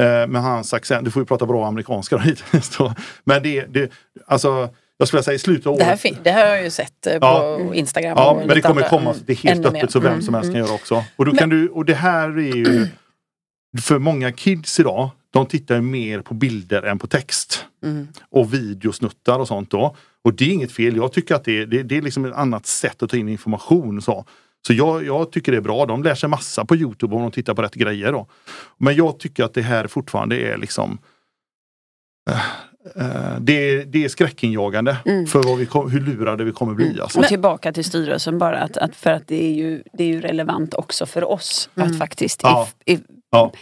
[0.00, 1.04] eh, med hans accent.
[1.04, 2.78] Du får ju prata bra amerikanska då, hittills.
[3.24, 3.92] Men det, det,
[4.26, 6.00] alltså, jag skulle säga i slutet av Det här, året.
[6.00, 7.74] fin- det här har jag ju sett eh, på Ja.
[7.74, 8.14] Instagram.
[8.16, 8.88] Ja, men det kommer andra.
[8.88, 9.22] komma, Mm.
[9.26, 9.88] det är helt Ännu öppet mer.
[9.88, 10.66] så vem Mm, som helst kan mm.
[10.66, 11.04] göra också.
[11.16, 12.86] Och, då kan du, och det här är ju,
[13.82, 17.64] för många kids idag, de tittar ju mer på bilder än på text.
[17.84, 18.08] Mm.
[18.30, 19.96] Och videosnuttar och sånt då.
[20.24, 22.34] Och det är inget fel, jag tycker att det, är- det, det är liksom ett
[22.34, 24.02] annat sätt att ta in information.
[24.02, 24.24] Så,
[24.66, 27.30] så jag, jag tycker det är bra, de lär sig massa på Youtube om de
[27.30, 28.12] tittar på rätt grejer.
[28.12, 28.26] Då.
[28.78, 30.98] Men jag tycker att det här fortfarande är liksom
[33.40, 35.26] det, är- det är skräckinjagande Mm.
[35.26, 37.00] för vad vi kom, hur lurade vi kommer bli.
[37.00, 37.18] Alltså.
[37.18, 40.20] Och tillbaka till styrelsen bara, att, att för att det är, ju, det är ju
[40.20, 42.68] relevant också för oss att faktiskt Ja.
[42.86, 43.52] if, if, Ja.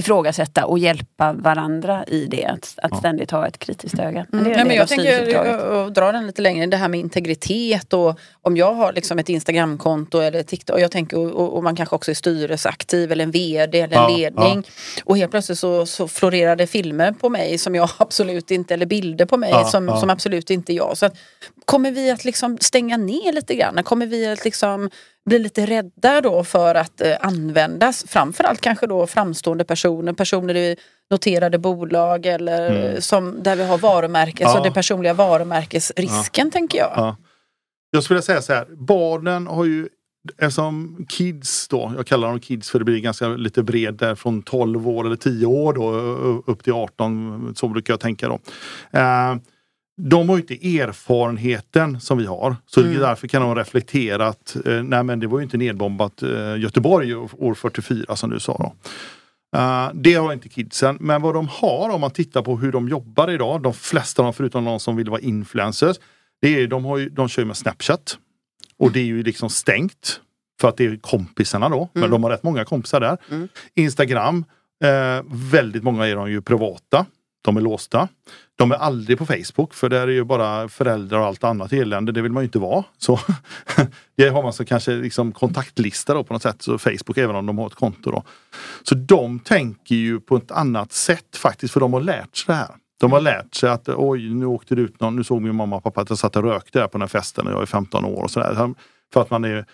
[0.00, 2.44] Ifrågasätta och hjälpa varandra i det.
[2.44, 2.98] Att, att Ja.
[2.98, 4.26] ständigt ha ett kritiskt öga.
[4.30, 4.44] Men Mm.
[4.44, 7.92] det är Ja, en men jag tänker dra den lite längre, det här med integritet
[7.92, 11.76] och om jag har liksom ett Instagramkonto eller TikTok och jag tänker och, och, man
[11.76, 14.64] kanske också är styrelseaktiv eller en VD eller en Ja, ledning
[15.04, 18.86] och helt plötsligt så, så florerar det filmer på mig som jag absolut inte eller
[18.86, 19.96] bilder på mig Ja, som, ja.
[20.00, 20.96] som absolut inte jag.
[20.98, 21.14] Så att,
[21.64, 23.84] kommer vi att liksom stänga ner lite grann?
[23.84, 24.90] Kommer vi att liksom
[25.26, 30.76] bli lite rädda då för att eh, användas framförallt kanske då framstående personer, personer i
[31.10, 33.00] noterade bolag eller Mm.
[33.00, 34.58] som, där vi har varumärkes Ja.
[34.58, 36.92] och det personliga varumärkesrisken tänker jag.
[36.96, 37.16] Ja.
[37.90, 39.88] Jag skulle säga så här, barnen har ju
[40.38, 44.42] Eftersom kids då, jag kallar dem kids för det blir ganska lite bred där från
[44.42, 45.90] 12 år eller 10 år då
[46.52, 48.38] upp till 18, så brukar jag tänka då.
[48.98, 49.34] Eh,
[50.08, 52.56] de har ju inte erfarenheten som vi har.
[52.66, 52.98] Så Mm.
[53.00, 57.14] därför kan de reflektera att eh, nej men det var ju inte nedbombat eh, Göteborg
[57.14, 58.56] år 44 som du sa.
[58.58, 58.74] Då.
[59.58, 60.96] Eh, det har inte kidsen.
[61.00, 63.62] Men vad de har om man tittar på hur de jobbar idag.
[63.62, 65.96] De flesta av dem förutom de som vill vara influencers.
[66.42, 68.18] Det är, de, har ju, de kör med Snapchat.
[68.78, 70.20] Och det är ju liksom stängt.
[70.60, 71.88] För att det är kompisarna då.
[71.92, 73.16] Men de har rätt många kompisar där.
[73.30, 73.48] Mm.
[73.74, 74.44] Instagram.
[74.84, 77.06] Eh, väldigt många är de ju privata.
[77.42, 78.08] De är låsta.
[78.60, 82.12] De är aldrig på Facebook för där är ju bara föräldrar och allt annat elände.
[82.12, 82.84] Det vill man ju inte vara.
[82.98, 83.20] Så
[84.16, 86.62] det har man så kanske liksom kontaktlista då på något sätt.
[86.62, 88.22] Så Facebook även om de har ett konto då.
[88.82, 92.54] Så de tänker ju på ett annat sätt faktiskt för de har lärt sig det
[92.54, 92.70] här.
[93.00, 95.76] De har lärt sig att oj, nu åkte det ut någon, nu såg min mamma
[95.76, 97.66] och pappa att jag satt och rökte där på den här festen när jag är
[97.66, 98.22] 15 år.
[98.22, 98.74] Och sådär.
[99.12, 99.66] För att man är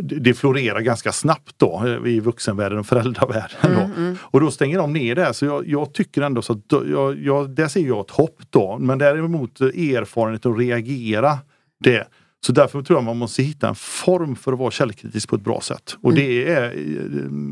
[0.00, 3.58] det florerar ganska snabbt då i vuxenvärlden och föräldravärlden.
[3.62, 3.68] Då.
[3.68, 4.16] Mm, mm.
[4.22, 5.34] Och då stänger de ner det.
[5.34, 8.78] Så jag, jag tycker ändå så att jag, jag, där ser jag ett hopp då.
[8.78, 11.38] Men däremot erfarenhet att reagera
[11.84, 12.06] det.
[12.46, 15.44] Så därför tror jag man måste hitta en form för att vara källkritisk på ett
[15.44, 15.96] bra sätt.
[16.02, 16.70] Och det är,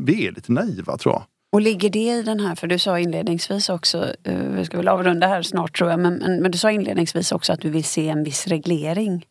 [0.05, 1.23] vi är lite naiva tror jag.
[1.53, 4.87] Och ligger det i den här, för du sa inledningsvis också, eh, vi ska väl
[4.87, 7.83] avrunda här snart tror jag, men, men, men du sa inledningsvis också att du vill
[7.83, 9.25] se en viss reglering.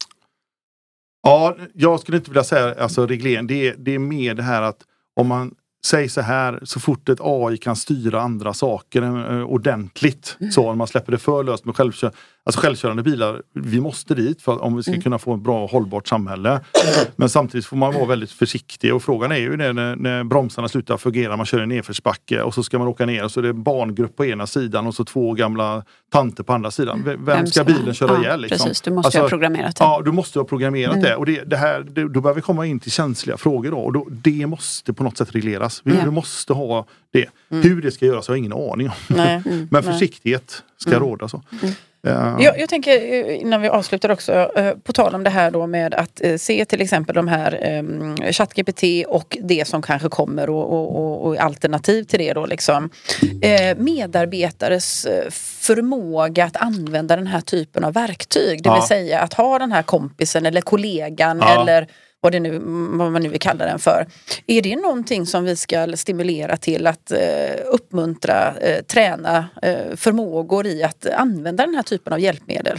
[1.22, 3.46] Ja, jag skulle inte vilja säga alltså reglering.
[3.46, 4.82] Det är, det är mer det här att
[5.16, 5.54] om man
[5.86, 10.36] säger så här, så fort ett AI kan styra andra saker eh, ordentligt.
[10.52, 13.42] Så om man släpper det för löst med självkörande, alltså självkörande bilar.
[13.54, 15.02] Vi måste dit för om vi ska mm.
[15.02, 16.60] kunna få ett bra hållbart samhälle.
[17.16, 20.68] Men samtidigt får man vara väldigt försiktig och frågan är ju det när, när bromsarna
[20.68, 23.42] slutar fungera, man kör i nedförsbacke och så ska man åka ner och så är
[23.42, 27.02] det en barngrupp på ena sidan och så två gamla tanter på andra sidan.
[27.04, 28.40] Vem, Vem ska bilen köra ja, ihjäl?
[28.40, 28.58] Liksom?
[28.58, 29.84] Precis, du måste alltså, ha programmerat det.
[29.84, 31.04] Ja, du måste ha programmerat mm.
[31.04, 31.16] det.
[31.16, 33.92] Och det, det här, det, då börjar vi komma in till känsliga frågor då, och
[33.92, 35.82] då, det måste på något sätt regleras.
[35.84, 36.04] Vi, ja.
[36.04, 37.26] vi måste ha det.
[37.50, 37.62] Mm.
[37.62, 38.94] Hur det ska göras har jag ingen aning om.
[39.16, 39.42] Nej.
[39.70, 41.02] Men försiktighet ska mm.
[41.02, 41.28] råda.
[41.28, 41.42] så.
[42.06, 42.40] Mm.
[42.40, 45.66] Jag, jag, tänker eh, innan vi avslutar också, eh, på tal om det här då
[45.66, 50.50] med att eh, se till exempel de här um, ChatGPT och det som kanske kommer
[50.50, 52.90] och, och, och, alternativ till det då liksom.
[53.76, 55.06] medarbetares
[55.60, 58.74] förmåga att använda den här typen av verktyg, det ja.
[58.74, 61.62] vill säga att ha den här kompisen eller kollegan ja.
[61.62, 61.86] eller
[62.20, 62.58] vad, det nu,
[62.98, 64.06] vad man nu vill kalla den för.
[64.46, 67.18] Är det någonting som vi ska stimulera till att eh,
[67.72, 72.78] uppmuntra, eh, träna eh, förmågor i att använda den här typen av hjälpmedel?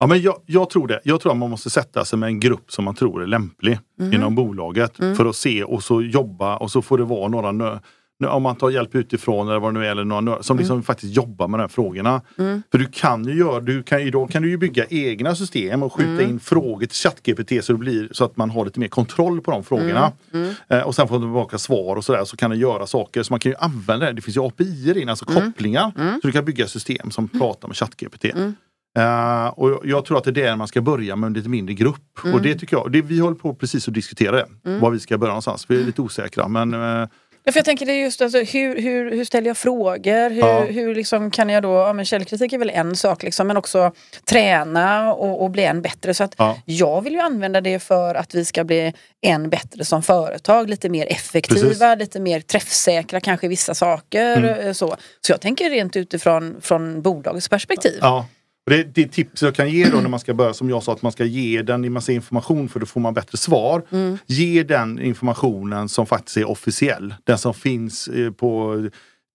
[0.00, 1.00] Ja, men jag, jag, tror det.
[1.04, 3.78] Jag tror att man måste sätta sig med en grupp som man tror är lämplig
[4.00, 4.12] mm.
[4.12, 5.16] inom bolaget mm.
[5.16, 7.80] för att se och så jobba och så får det vara några
[8.28, 10.82] om man tar hjälp utifrån eller vad det nu är, eller några, som liksom mm.
[10.82, 12.20] faktiskt jobbar med de här frågorna.
[12.38, 12.62] Mm.
[12.70, 15.92] För du kan ju göra, du kan, idag kan du ju bygga egna system och
[15.92, 16.30] skjuta mm.
[16.30, 19.50] in frågor till ChatGPT så, det blir, så att man har lite mer kontroll på
[19.50, 20.12] de frågorna.
[20.32, 20.44] Mm.
[20.46, 20.54] Mm.
[20.68, 23.22] Eh, och sen får man tillbaka svar och sådär så kan det göra saker.
[23.22, 24.12] Så man kan ju använda det.
[24.12, 25.42] Det finns ju API in, alltså mm.
[25.42, 25.92] kopplingar.
[26.20, 28.24] Så du kan bygga system som pratar med ChatGPT.
[28.98, 31.74] Uh, och jag tror att det är där man ska börja med en lite mindre
[31.74, 32.24] grupp.
[32.24, 32.34] Mm.
[32.34, 34.46] Och det tycker jag, det, vi håller på precis att diskutera det.
[34.66, 34.80] Mm.
[34.80, 35.66] Var vi ska börja någonstans.
[35.68, 37.08] Vi är lite osäkra men uh,
[37.46, 40.30] Ja, för jag tänker det just alltså, hur, hur, hur ställer jag frågor?
[40.30, 40.64] Hur, ja.
[40.64, 43.92] hur liksom kan jag då, ja, men källkritik är väl en sak liksom, men också
[44.24, 46.14] träna och, och bli än bättre.
[46.14, 46.58] Så att ja.
[46.64, 48.92] jag vill ju använda det för att vi ska bli
[49.26, 50.70] än bättre som företag.
[50.70, 51.98] Lite mer effektiva, Precis.
[51.98, 54.36] lite mer träffsäkra kanske i vissa saker.
[54.36, 54.74] Mm.
[54.74, 54.96] Så.
[55.20, 57.98] så jag tänker rent utifrån från bolagets perspektiv.
[58.00, 58.26] Ja.
[58.66, 61.02] Det, det tips jag kan ge då när man ska börja, som jag sa, att
[61.02, 63.82] man ska ge den i massa information för då får man bättre svar.
[63.90, 64.18] Mm.
[64.26, 67.14] Ge den informationen som faktiskt är officiell.
[67.24, 68.82] Den som finns eh, på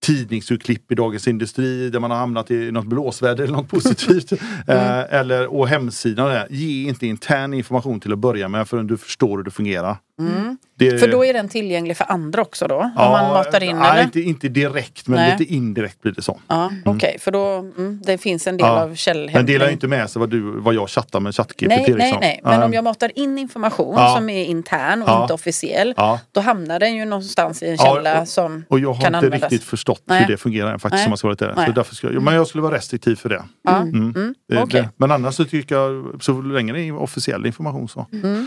[0.02, 4.32] tidningsutklipp i Dagens Industri där man har hamnat i något blåsväder eller något positivt.
[4.32, 4.40] mm.
[4.66, 6.28] eh, eller, och hemsidan.
[6.28, 6.46] Där.
[6.50, 9.96] Ge inte intern information till att börja med förrän du förstår hur det fungerar.
[10.20, 10.56] Mm.
[10.80, 10.98] Det...
[10.98, 12.90] För då är den tillgänglig för andra också då?
[12.96, 15.36] Ja, om man matar in nej, Inte, inte direkt men nej.
[15.38, 16.40] lite indirekt blir det så.
[16.48, 16.82] Ja, mm.
[16.84, 18.82] Okej, okay, för då mm, det finns en del ja.
[18.82, 19.36] av källhämtning.
[19.36, 21.68] Men delar inte med sig vad, du, vad jag chattar med ChatGPT.
[21.68, 21.98] Nej, liksom.
[21.98, 22.40] nej, nej.
[22.44, 24.14] Men om jag matar in information ja.
[24.16, 25.94] som är intern och inte officiell.
[26.32, 29.52] Då hamnar den ju någonstans i en källa som Och jag har kan inte användas.
[29.52, 30.20] riktigt förstått nej.
[30.20, 31.04] hur det fungerar faktiskt.
[31.04, 31.64] Som jag det.
[31.66, 33.42] Så därför ska jag, men jag skulle vara restriktiv för det.
[33.68, 34.14] Mm.
[34.16, 34.62] Mm.
[34.62, 34.84] Okay.
[34.96, 38.06] Men annars så tycker jag, så länge det är officiell information så.
[38.12, 38.46] Mm.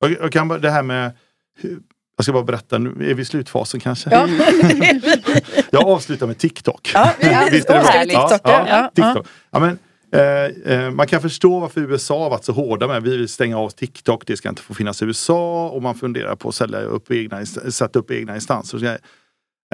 [0.00, 1.12] Jag, jag kan, det här med
[2.16, 4.10] jag ska bara berätta, nu är vi i slutfasen kanske?
[4.10, 4.28] Ja.
[5.70, 6.90] jag avslutar med TikTok.
[6.94, 8.40] Ja, vi Visst är det TikTok.
[8.44, 9.26] Ja, ja, TikTok.
[9.50, 9.78] Ja, men,
[10.12, 13.58] eh, eh, man kan förstå varför USA har varit så hårda med vi vill stänga
[13.58, 16.80] av TikTok, det ska inte få finnas i USA och man funderar på att sälja
[16.80, 18.98] upp egna, sätta upp egna instanser.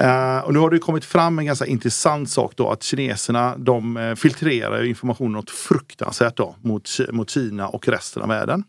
[0.01, 3.97] Uh, och nu har det kommit fram en ganska intressant sak då att kineserna de
[3.97, 8.63] uh, filtrerar information något fruktansvärt då mot, mot Kina och resten av världen.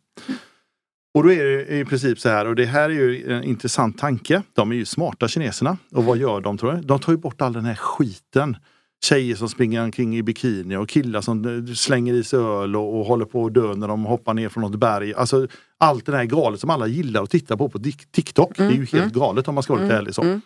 [1.17, 3.99] Och då är det i princip så här, och det här är ju en intressant
[3.99, 4.43] tanke.
[4.53, 5.77] De är ju smarta kineserna.
[5.93, 6.87] Och vad gör de tror jag?
[6.87, 8.57] De tar ju bort all den här skiten.
[9.05, 13.07] Tjejer som springer omkring i bikini och killar som slänger i sig öl och, och
[13.07, 15.15] håller på att dö när de hoppar ner från något berg.
[15.15, 15.47] Alltså
[15.79, 17.79] allt det här galet som alla gillar att titta på på
[18.11, 18.59] TikTok.
[18.59, 19.13] Mm, det är ju helt mm.
[19.13, 20.15] galet om man ska vara lite mm, ärlig.
[20.15, 20.23] Så.
[20.23, 20.41] Mm.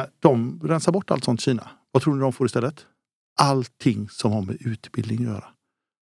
[0.00, 1.68] Uh, de rensar bort allt sånt Kina.
[1.92, 2.86] Vad tror ni de får istället?
[3.40, 5.44] Allting som har med utbildning att göra.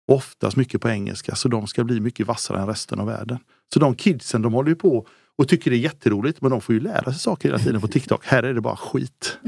[0.09, 3.39] Oftast mycket på engelska, så de ska bli mycket vassare än resten av världen.
[3.75, 5.07] Så de kidsen de håller ju på
[5.39, 7.89] och tycker det är jätteroligt men de får ju lära sig saker hela tiden på
[7.89, 8.27] TikTok.
[8.27, 9.39] Här är det bara skit.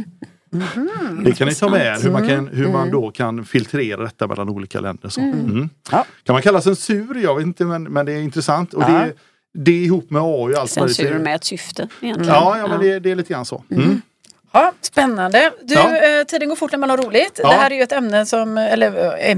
[0.52, 2.72] Mm, det kan ni ta med er, hur, man, kan, hur mm.
[2.72, 5.08] man då kan filtrera detta mellan olika länder.
[5.08, 5.20] Så.
[5.20, 5.40] Mm.
[5.40, 5.68] mm.
[5.90, 6.06] Ja.
[6.22, 7.14] Kan man kalla censur?
[7.22, 8.74] Jag vet inte men, men det är intressant.
[8.74, 8.88] Och ja.
[8.88, 9.14] det,
[9.54, 11.88] det är ihop med AI allt Censur med ett syfte.
[12.00, 12.34] Egentligen.
[12.34, 13.64] Ja, ja, men det, det, är lite grann så.
[13.70, 14.02] Mm.
[14.52, 15.52] Ja, spännande.
[15.62, 15.96] Du, Ja.
[15.96, 17.40] eh, tiden går fort när man har roligt.
[17.42, 17.48] Ja.
[17.48, 19.36] Det här är ju ett ämne som, eller eh,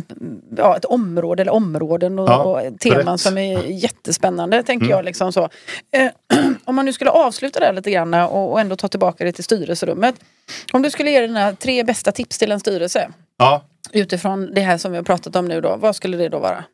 [0.57, 4.97] ja, ett område eller områden och, Ja, och teman som är jättespännande tänker Mm.
[4.97, 5.05] jag.
[5.05, 5.49] Liksom så.
[5.93, 6.11] Eh,
[6.65, 9.33] om man nu skulle avsluta det här lite grann och, och ändå ta tillbaka det
[9.33, 10.15] till styrelserummet.
[10.73, 13.09] Om du skulle ge dina tre bästa tips till en styrelse
[13.39, 13.63] Ja.
[13.93, 16.65] utifrån det här som vi har pratat om nu då, vad skulle det då vara?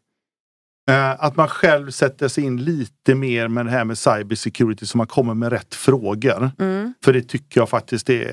[0.90, 4.98] Eh, Att man själv sätter sig in lite mer med det här med cybersecurity så
[4.98, 6.50] man kommer med rätt frågor.
[6.58, 6.94] Mm.
[7.04, 8.24] För det tycker jag faktiskt det,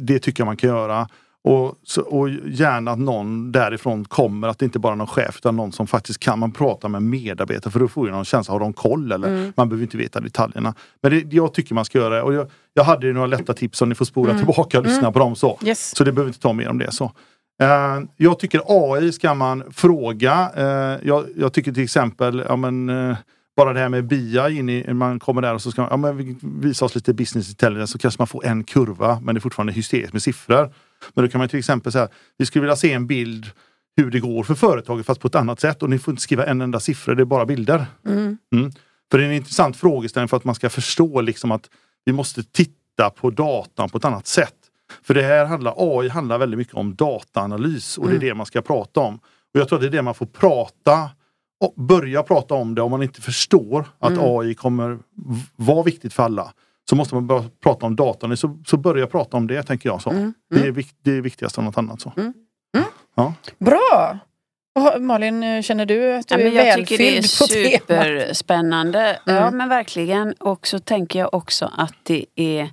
[0.00, 1.08] det tycker man kan göra.
[1.44, 1.74] Och,
[2.06, 5.72] och gärna att någon därifrån kommer, att det inte bara är någon chef utan någon
[5.72, 8.72] som faktiskt kan man prata med medarbetare för då får ju någon känsla, har de
[8.72, 9.52] koll eller?
[9.56, 10.74] Man behöver inte veta detaljerna.
[11.02, 12.22] Men det, jag tycker man ska göra det.
[12.22, 15.12] Och jag, jag hade ju några lätta tips som ni får spola tillbaka och lyssna
[15.12, 15.58] på dem så.
[15.64, 15.96] Yes.
[15.96, 16.92] Så det behöver inte ta mer om det.
[16.92, 17.12] så.
[17.62, 20.50] Eh, jag tycker AI ska man fråga.
[20.56, 23.16] Eh, jag, jag tycker till exempel, ja, men, eh,
[23.56, 25.96] bara det här med BIA, in i, man kommer där och så ska man ja,
[25.96, 29.38] men, vi- visa oss lite business intelligence så kanske man får en kurva men det
[29.38, 30.72] är fortfarande hysteriskt med siffror.
[31.14, 33.46] Men då kan man till exempel säga, vi skulle vilja se en bild
[33.96, 36.46] hur det går för företaget fast på ett annat sätt och ni får inte skriva
[36.46, 37.86] en enda siffra, det är bara bilder.
[38.06, 38.38] Mm.
[38.54, 38.72] Mm.
[39.10, 41.70] För det är en intressant frågeställning för att man ska förstå liksom att
[42.04, 44.54] vi måste titta på datan på ett annat sätt.
[45.02, 48.46] För det här handlar, AI handlar väldigt mycket om dataanalys och det är det man
[48.46, 49.14] ska prata om.
[49.54, 51.10] Och jag tror att det är det man får prata
[51.64, 54.98] och börja prata om det om man inte förstår att AI kommer
[55.56, 56.52] vara viktigt för alla.
[56.90, 60.02] Så måste man börja prata om datan, så, så börja prata om det tänker jag.
[60.02, 60.32] så.
[60.50, 62.00] Det, är vik, det är viktigast av något annat.
[62.00, 62.12] Så.
[63.14, 63.34] Ja.
[63.58, 64.18] Bra!
[64.94, 67.46] Och Malin, känner du att du Ja, är men jag tycker det är välfylld på
[67.46, 67.80] temat?
[68.18, 69.18] superspännande.
[69.24, 69.56] Ja Mm.
[69.56, 70.32] men verkligen.
[70.32, 72.70] Och så tänker jag också att det är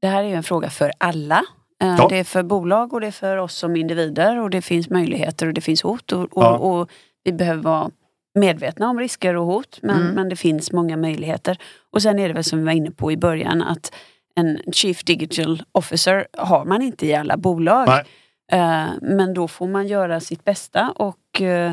[0.00, 1.42] Det här är ju en fråga för alla.
[1.82, 2.06] Eh, Ja.
[2.08, 5.46] Det är för bolag och det är för oss som individer och det finns möjligheter
[5.46, 6.12] och det finns hot.
[6.12, 6.56] Och, och, Ja.
[6.58, 6.90] och
[7.24, 7.90] vi behöver vara
[8.34, 10.14] medvetna om risker och hot men, Mm.
[10.14, 11.58] men det finns många möjligheter.
[11.92, 13.92] Och sen är det väl som vi var inne på i början att
[14.36, 17.88] en Chief Digital Officer har man inte i alla bolag.
[17.88, 18.04] Nej.
[18.52, 21.72] Eh, Men då får man göra sitt bästa och eh,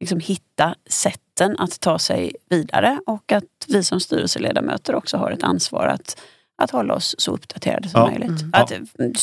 [0.00, 5.42] liksom hitta sätten att ta sig vidare och att vi som styrelseledamöter också har ett
[5.42, 6.20] ansvar att,
[6.56, 8.06] att hålla oss så uppdaterade som Ja.
[8.10, 8.42] möjligt.
[8.42, 8.50] Mm.
[8.52, 8.72] Att,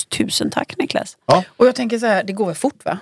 [0.10, 1.18] tusen tack Niklas!
[1.58, 2.98] Och jag tänker så här, det går väl fort va?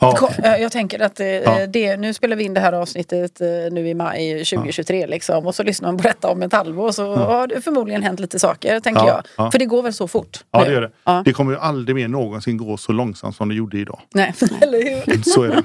[0.00, 0.30] Ja.
[0.44, 1.66] Eh, Jag tänker att eh, Ja.
[1.66, 5.54] det, nu spelar vi in det här avsnittet eh, nu i maj 2023 liksom, och
[5.54, 8.80] så lyssnar man på detta om ett halvår så har det förmodligen hänt lite saker
[8.80, 9.46] tänker Ja, jag.
[9.46, 9.50] ja.
[9.50, 10.44] För det går väl så fort?
[10.50, 10.64] Ja, nu?
[10.66, 10.90] det gör det.
[11.04, 11.22] Ja.
[11.24, 14.00] Det kommer ju aldrig mer någonsin gå så långsamt som det gjorde idag.
[14.14, 15.22] Nej, eller hur?
[15.22, 15.62] Så är det.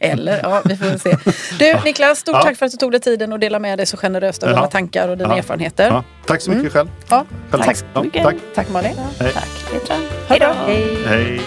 [0.06, 1.16] Eller, ja vi får väl se.
[1.58, 2.42] Du Niklas, stort Ja.
[2.42, 4.54] tack för att du tog dig tiden och delade med dig så generöst av Ja.
[4.56, 5.38] dina tankar och dina Ja.
[5.38, 5.86] erfarenheter.
[5.90, 6.04] Ja.
[6.26, 6.88] Tack så mycket själv.
[7.08, 7.24] Ja.
[7.50, 7.62] själv.
[7.62, 8.22] Tack så Ja, mycket.
[8.22, 8.36] tack.
[8.54, 8.92] Tack Malin.
[9.20, 9.32] Hej.
[9.32, 9.96] Tack Petra!
[10.28, 10.46] Hej då.
[10.66, 10.98] Hej.
[11.06, 11.40] Hej.